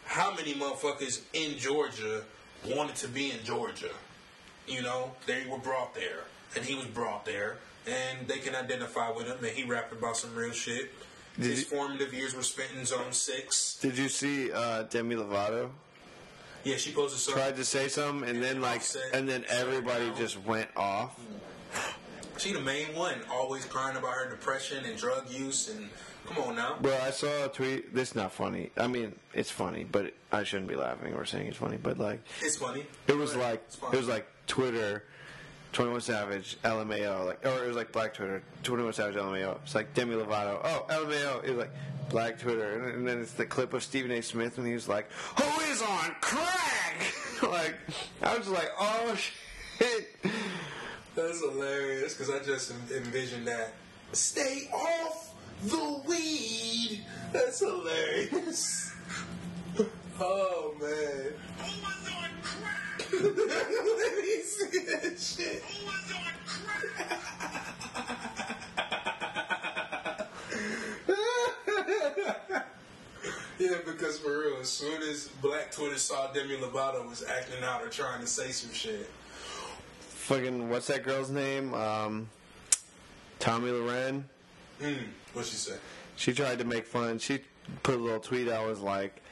[0.05, 2.23] how many motherfuckers in Georgia
[2.67, 3.91] wanted to be in Georgia?
[4.67, 6.23] You know, they were brought there,
[6.55, 7.57] and he was brought there,
[7.87, 10.91] and they can identify with him, and he rapped about some real shit.
[11.35, 13.75] Did His you- formative years were spent in Zone 6.
[13.81, 15.69] Did you see uh, Demi Lovato
[16.63, 17.33] Yeah, she posted some.
[17.35, 19.13] tried to say something and then like Offset.
[19.13, 21.17] and then everybody just went off?
[22.39, 25.89] She the main one, always crying about her depression and drug use, and
[26.25, 26.77] come on now.
[26.79, 27.93] Bro, I saw a tweet.
[27.93, 28.71] This is not funny.
[28.77, 31.77] I mean, it's funny, but I shouldn't be laughing or saying it's funny.
[31.77, 32.85] But like, It's funny.
[33.07, 33.61] It was like
[33.91, 35.03] it was like Twitter,
[35.73, 39.57] Twenty One Savage, LMAO, like or it was like Black Twitter, Twenty One Savage, LMAO.
[39.63, 40.61] It's like Demi Lovato.
[40.63, 41.43] Oh, LMAO.
[41.43, 41.73] It was like
[42.09, 44.21] Black Twitter, and, and then it's the clip of Stephen A.
[44.21, 47.13] Smith, when he was like, "Who is on crack?"
[47.43, 47.75] like
[48.21, 50.08] I was just like, "Oh shit."
[51.15, 53.73] That's hilarious because I just envisioned that.
[54.13, 55.33] Stay off
[55.63, 57.03] the weed.
[57.33, 58.93] That's hilarious.
[60.21, 61.31] Oh man.
[63.13, 65.63] Let me see that shit.
[73.59, 77.83] Yeah, because for real, as soon as Black Twitter saw Demi Lovato was acting out
[77.83, 79.09] or trying to say some shit,
[80.29, 81.73] Fucking what's that girl's name?
[81.73, 82.29] Um,
[83.39, 84.25] Tomi Lahren.
[84.79, 84.93] hmm,
[85.33, 85.73] what she say?
[86.17, 87.17] She tried to make fun.
[87.17, 87.39] She
[87.81, 89.23] put a little tweet I was like,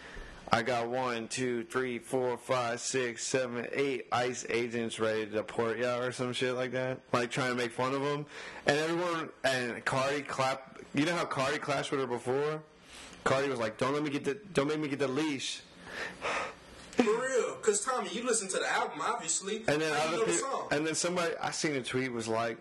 [0.51, 5.77] I got one, two, three, four, five, six, seven, eight ICE agents ready to deport
[5.77, 6.99] ya or some shit like that.
[7.13, 8.25] Like trying to make fun of them.
[8.65, 10.81] And everyone, and Cardi clapped.
[10.95, 12.63] You know how Cardi clashed with her before?
[13.23, 15.61] Cardi was like, don't let me get the, don't make me get the leash.
[16.97, 19.57] For real, because Tomi, you listen to the album, obviously.
[19.67, 22.57] And then other know the and then somebody I seen a tweet was like,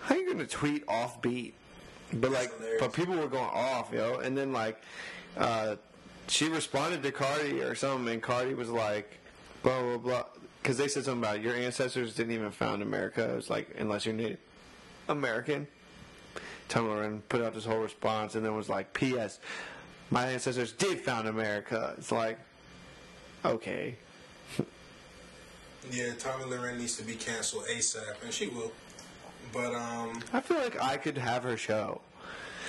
[0.00, 1.54] "How you gonna tweet off beat?"
[2.12, 2.80] But like, hilarious.
[2.80, 4.18] but people were going off, yo.
[4.18, 4.80] And then like,
[5.36, 5.76] uh,
[6.28, 9.18] she responded to Cardi or something, and Cardi was like,
[9.62, 10.24] "Blah blah blah,"
[10.62, 13.32] because they said something about your ancestors didn't even found America.
[13.32, 14.38] It was like unless you're Native
[15.08, 15.66] American.
[16.68, 19.38] Lahren put out this whole response, and then was like, "P.S.
[20.10, 22.38] My ancestors did found America." It's like,
[23.44, 23.96] okay.
[25.90, 28.72] yeah, Tomi Lahren needs to be canceled ASAP, and she will.
[29.52, 32.00] But um, I feel like I could have her show.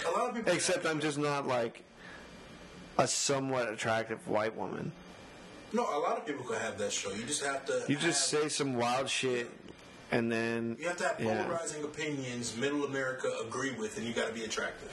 [0.08, 0.54] a lot of people.
[0.54, 1.84] Except I'm just not like
[2.98, 4.92] a somewhat attractive white woman.
[5.74, 7.12] no, a lot of people could have that show.
[7.12, 7.84] You just have to.
[7.88, 9.52] You just say some wild shit
[10.12, 11.44] and then You have to have yeah.
[11.44, 12.56] polarizing opinions.
[12.58, 14.92] Middle America agree with, and you got to be attractive.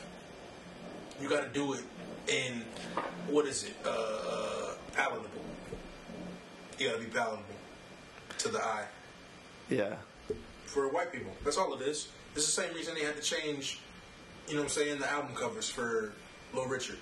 [1.20, 1.82] You got to do it
[2.28, 2.64] in
[3.28, 3.76] what is it?
[3.84, 5.30] Uh, uh, palatable.
[6.78, 7.42] You got to be palatable
[8.38, 8.84] to the eye.
[9.68, 9.96] Yeah.
[10.66, 11.32] for white people.
[11.44, 12.08] That's all it is.
[12.34, 13.80] It's the same reason they had to change,
[14.46, 16.12] you know what I'm saying, the album covers for
[16.52, 16.98] Little Richard.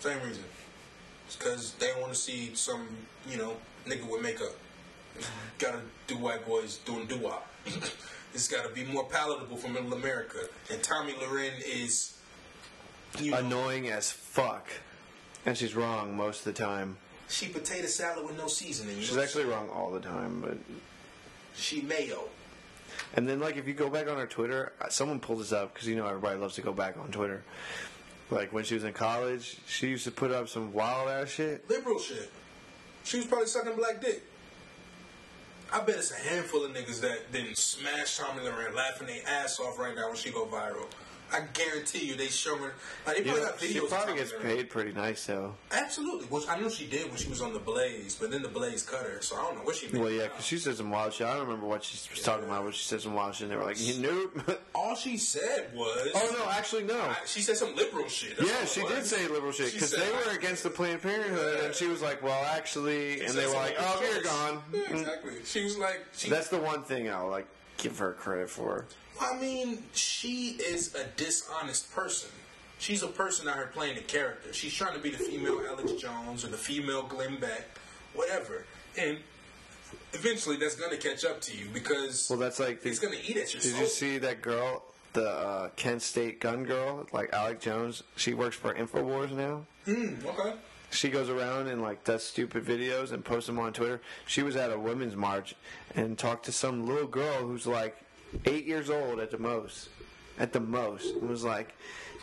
[0.00, 0.44] Same reason.
[1.26, 2.86] It's because they want to see some,
[3.28, 4.54] you know, nigga with makeup.
[5.58, 7.46] Gotta do white boys doing doo wop.
[8.34, 10.38] it's gotta be more palatable for middle America.
[10.70, 12.16] And Tomi Lahren is,
[13.18, 14.68] you know, Annoying as fuck.
[15.44, 16.98] And she's wrong most of the time.
[17.28, 19.00] She potato salad with no seasoning.
[19.00, 20.58] She's actually wrong all the time, but
[21.56, 22.24] she mayo.
[23.14, 25.74] and then like if you go back on her Twitter, uh, someone pulled this up
[25.74, 27.42] because you know everybody loves to go back on Twitter.
[28.30, 31.68] Like when she was in college, she used to put up some wild ass shit.
[31.68, 32.30] Liberal shit.
[33.04, 34.22] She was probably sucking black dick.
[35.72, 39.58] I bet it's a handful of niggas that didn't smash Tomi Lahren laughing their ass
[39.58, 40.86] off right now when she go viral.
[41.32, 42.72] I guarantee you they show her
[43.06, 43.82] like they probably know, got she videos.
[43.84, 45.54] of probably gets paid pretty nice though.
[45.72, 46.26] Absolutely.
[46.30, 48.82] Well, I know she did when she was on the Blaze, but then the Blaze
[48.84, 49.88] cut her, so I don't know what she.
[49.88, 51.26] Well, yeah, because she said some wild shit.
[51.26, 52.62] I don't remember what she was talking about.
[52.64, 54.30] When she said some wild shit, and they were like, "You knew."
[54.74, 56.10] all she said was.
[56.14, 56.98] oh no, actually no.
[57.00, 58.36] I- she said some liberal shit.
[58.38, 58.92] That's Yeah, she was.
[58.92, 62.02] did say liberal shit because they I- were against the Planned Parenthood, and she was
[62.02, 65.32] like, "Well, actually," and they were like, "Oh, you're gone." Yeah, exactly.
[65.44, 67.46] She was like, she, That's the one thing I'll like
[67.78, 68.84] give her credit for.
[69.20, 72.30] I mean, she is a dishonest person.
[72.78, 74.52] She's a person out here playing a character.
[74.52, 77.64] She's trying to be the female Alex Jones or the female Glenn Beck,
[78.14, 78.64] whatever.
[78.98, 79.18] And
[80.12, 82.84] eventually that's going to catch up to you because Well, that's like.
[82.84, 83.80] it's going to eat at your Did soul.
[83.80, 84.82] you see that girl,
[85.14, 88.02] the uh, Kent State gun girl, like Alex Jones?
[88.16, 89.64] She works for Infowars now.
[89.86, 90.52] Hmm, okay.
[90.90, 94.00] She goes around and like does stupid videos and posts them on Twitter.
[94.26, 95.54] She was at a women's march
[95.94, 97.96] and talked to some little girl who's like
[98.44, 99.88] eight years old at the most,
[100.38, 101.74] at the most, and was like,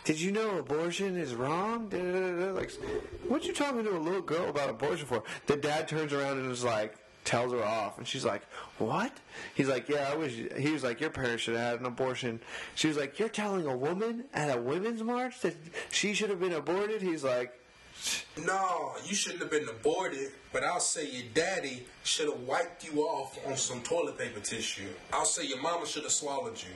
[0.04, 2.52] "Did you know abortion is wrong?" Da, da, da.
[2.52, 2.72] Like,
[3.28, 5.22] what you talking to a little girl about abortion for?
[5.46, 6.96] The dad turns around and is like.
[7.24, 8.42] Tells her off, and she's like,
[8.76, 9.10] "What?"
[9.54, 12.38] He's like, "Yeah, I wish." He was like, "Your parents should have had an abortion."
[12.74, 15.56] She was like, "You're telling a woman at a women's march that
[15.90, 17.58] she should have been aborted?" He's like,
[18.36, 23.02] No, you shouldn't have been aborted, but I'll say your daddy should have wiped you
[23.02, 24.88] off on some toilet paper tissue.
[25.12, 26.70] I'll say your mama should have swallowed you.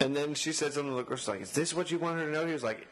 [0.00, 1.16] And then she said something to the girl.
[1.16, 2.86] She's like, "Is this what you want her to know?" He was like,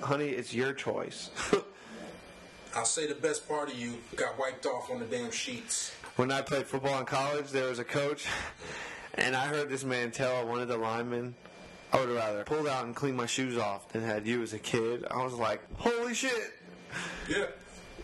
[0.00, 1.30] "Honey, it's your choice."
[2.74, 5.92] I'll say the best part of you got wiped off on the damn sheets.
[6.16, 8.26] when I played football in college, there was a coach,
[9.14, 11.34] and I heard this man tell one of the linemen,
[11.92, 14.58] "I would rather pulled out and clean my shoes off than had you as a
[14.58, 16.54] kid." I was like, "Holy shit!"
[17.28, 17.46] Yeah.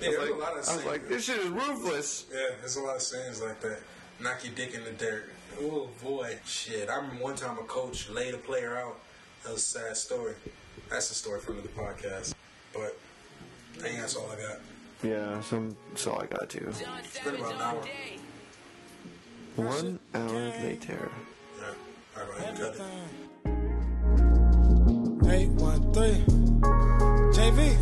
[0.01, 2.26] Yeah, I there's was a like, lot of I was like, "This shit is ruthless."
[2.32, 3.78] Yeah, there's a lot of sayings like that.
[4.20, 5.30] Knock your dick in the dirt.
[5.61, 6.89] Oh boy, shit.
[6.91, 8.99] I remember one time a coach laid a player out.
[9.45, 10.35] That was a sad story.
[10.91, 12.35] That's a story from the podcast.
[12.72, 12.97] But
[13.76, 14.59] I think that's all I got.
[15.03, 15.76] Yeah, some.
[15.91, 16.66] That's all I got too.
[16.68, 17.85] It's been about an hour.
[19.57, 20.28] One hour
[20.61, 21.11] later.
[21.61, 22.20] Yeah.
[22.20, 22.82] All right, cut it.
[25.30, 26.24] Eight one three.
[27.32, 27.76] JV.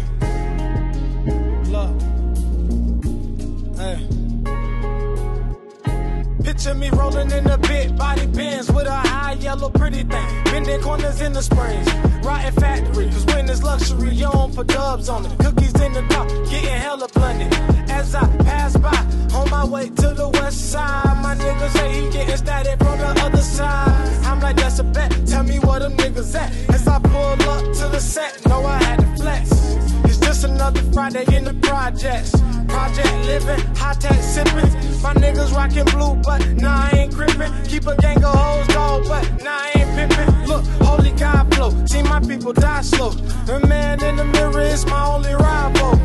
[7.02, 10.28] Rolling in the big body bins with a high yellow pretty thing.
[10.44, 11.86] Bending corners in the springs.
[12.24, 15.38] Rotten factory, cause when it's luxury, you don't put dubs on it.
[15.38, 17.52] Cookies in the dark, getting hella blended.
[17.90, 19.00] As I pass by,
[19.36, 23.10] on my way to the west side, my niggas say he getting static from the
[23.26, 24.24] other side.
[24.26, 25.10] I'm like, that's a bet.
[25.26, 26.50] Tell me where them niggas at.
[26.74, 29.61] As I pull up to the set, know I had to flex.
[30.44, 32.32] Another Friday in the projects.
[32.66, 34.68] Project living, high tech sipping.
[35.00, 37.52] My niggas rocking blue, but nah, I ain't crippin'.
[37.68, 40.46] Keep a gang of hoes, dog, but nah, I ain't pimpin'.
[40.48, 41.70] Look, holy God flow.
[41.86, 43.10] See my people die slow.
[43.46, 45.96] The man in the mirror is my only rival.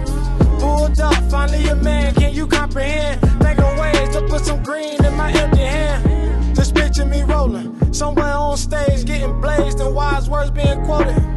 [0.59, 3.21] Pulled up, finally a man, can you comprehend?
[3.41, 6.55] Think of ways to put some green in my empty hand.
[6.55, 11.36] Just picture me rolling, somewhere on stage, getting blazed and wise words being quoted.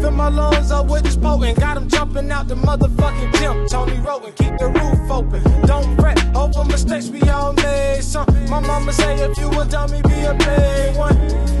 [0.00, 1.58] Fill my lungs up with this potent.
[1.58, 3.66] Got him jumping out the motherfucking gym.
[3.68, 5.42] Tony Roten, keep the roof open.
[5.66, 8.02] Don't fret over mistakes we all made.
[8.02, 11.16] Some my mama say if you a dummy, be a big one.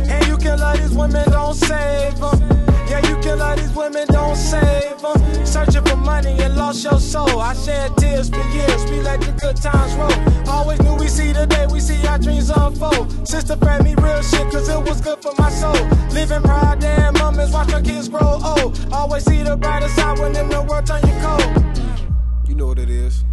[0.08, 2.67] And you can love these women, don't save them.
[2.90, 5.46] Yeah, you kill all these women, don't save them.
[5.46, 7.40] Searching for money and lost your soul.
[7.40, 10.48] I shed tears for years, we let the good times roll.
[10.48, 13.28] Always knew we see the day, we see our dreams unfold.
[13.28, 15.74] Sister fed me real shit, cause it was good for my soul.
[16.12, 18.78] Living proud, damn moments, watch my kids grow old.
[18.92, 22.48] Always see the brighter side when in the world turn you cold.
[22.48, 23.24] You know what it is.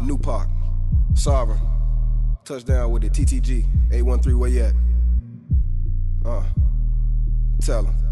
[0.00, 0.48] New Park.
[1.14, 1.60] Sovereign.
[2.44, 3.12] Touchdown with it.
[3.12, 3.64] TTG.
[3.92, 4.74] 813, where you at?
[6.24, 6.42] Uh.
[7.60, 8.07] Tell 'em.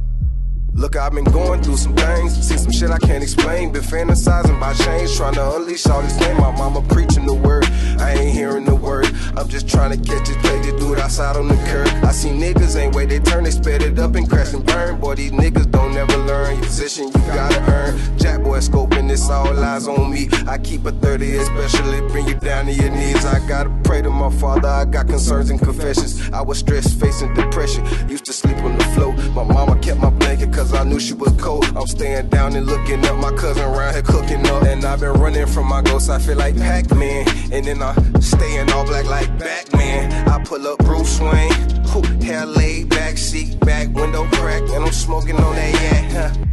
[0.76, 2.36] Look, I've been going through some things.
[2.46, 3.72] See some shit I can't explain.
[3.72, 5.16] Been fantasizing about change.
[5.16, 6.36] Trying to unleash all this game.
[6.36, 7.64] My mama preaching the word.
[7.98, 9.06] I ain't hearing the word.
[9.38, 11.88] I'm just trying to catch this play to do it outside on the curb.
[12.04, 13.08] I see niggas ain't wait.
[13.08, 15.00] They turn, they sped it up and crash and burn.
[15.00, 16.56] Boy, these niggas don't never learn.
[16.56, 18.18] Your position you gotta earn.
[18.18, 20.28] Jack boy scoping, this all eyes on me.
[20.46, 23.24] I keep a 30, especially bring you down to your knees.
[23.24, 24.68] I gotta pray to my father.
[24.68, 26.30] I got concerns and confessions.
[26.32, 27.84] I was stressed, facing depression.
[28.10, 29.14] Used to sleep on the floor.
[29.32, 31.64] My mama kept my blanket cause I knew she was cold.
[31.76, 33.16] I'm staying down and looking up.
[33.18, 34.62] My cousin around here cooking up.
[34.62, 36.08] And I've been running from my ghosts.
[36.08, 37.26] I feel like Pac Man.
[37.52, 40.28] And then I stay in all black like Batman.
[40.28, 41.52] I pull up Bruce Wayne.
[41.88, 44.62] Who hair laid back, seat back, window crack.
[44.62, 46.12] And I'm smoking on that yak.
[46.12, 46.46] Huh.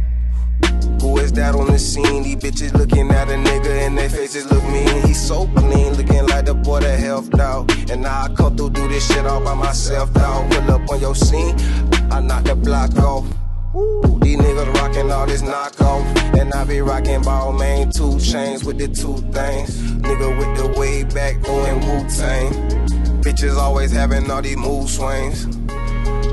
[1.00, 2.22] Who that on the scene.
[2.22, 5.02] These bitches looking at a nigga and their faces look mean.
[5.06, 7.70] He's so clean, looking like the boy that health dog.
[7.90, 10.50] And now I come through, do this shit all by myself, dog.
[10.50, 11.54] Pull up on your scene,
[12.10, 13.26] I knock the block off.
[13.74, 16.04] These niggas rockin' all this knockoff.
[16.38, 19.76] And I be rockin' Balmain, two chains with the two things.
[20.00, 22.52] Nigga with the way back doing Wu Tang.
[23.20, 25.46] Bitches always having all these mood swings.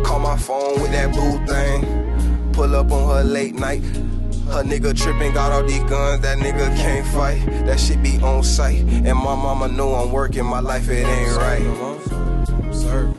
[0.06, 2.52] Call my phone with that boo thing.
[2.54, 3.82] Pull up on her late night.
[4.52, 7.44] Her nigga trippin', got all these guns, that nigga can't fight.
[7.66, 8.82] That shit be on sight.
[8.82, 12.72] And my mama know I'm working, my life it ain't right.
[12.72, 13.12] Sir.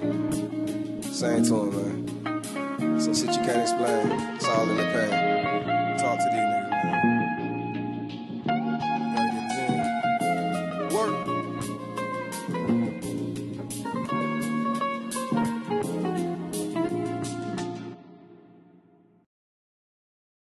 [1.11, 2.02] Same to him, man.
[3.03, 4.13] Some shit you can't explain.
[4.37, 5.32] It's all in the pain.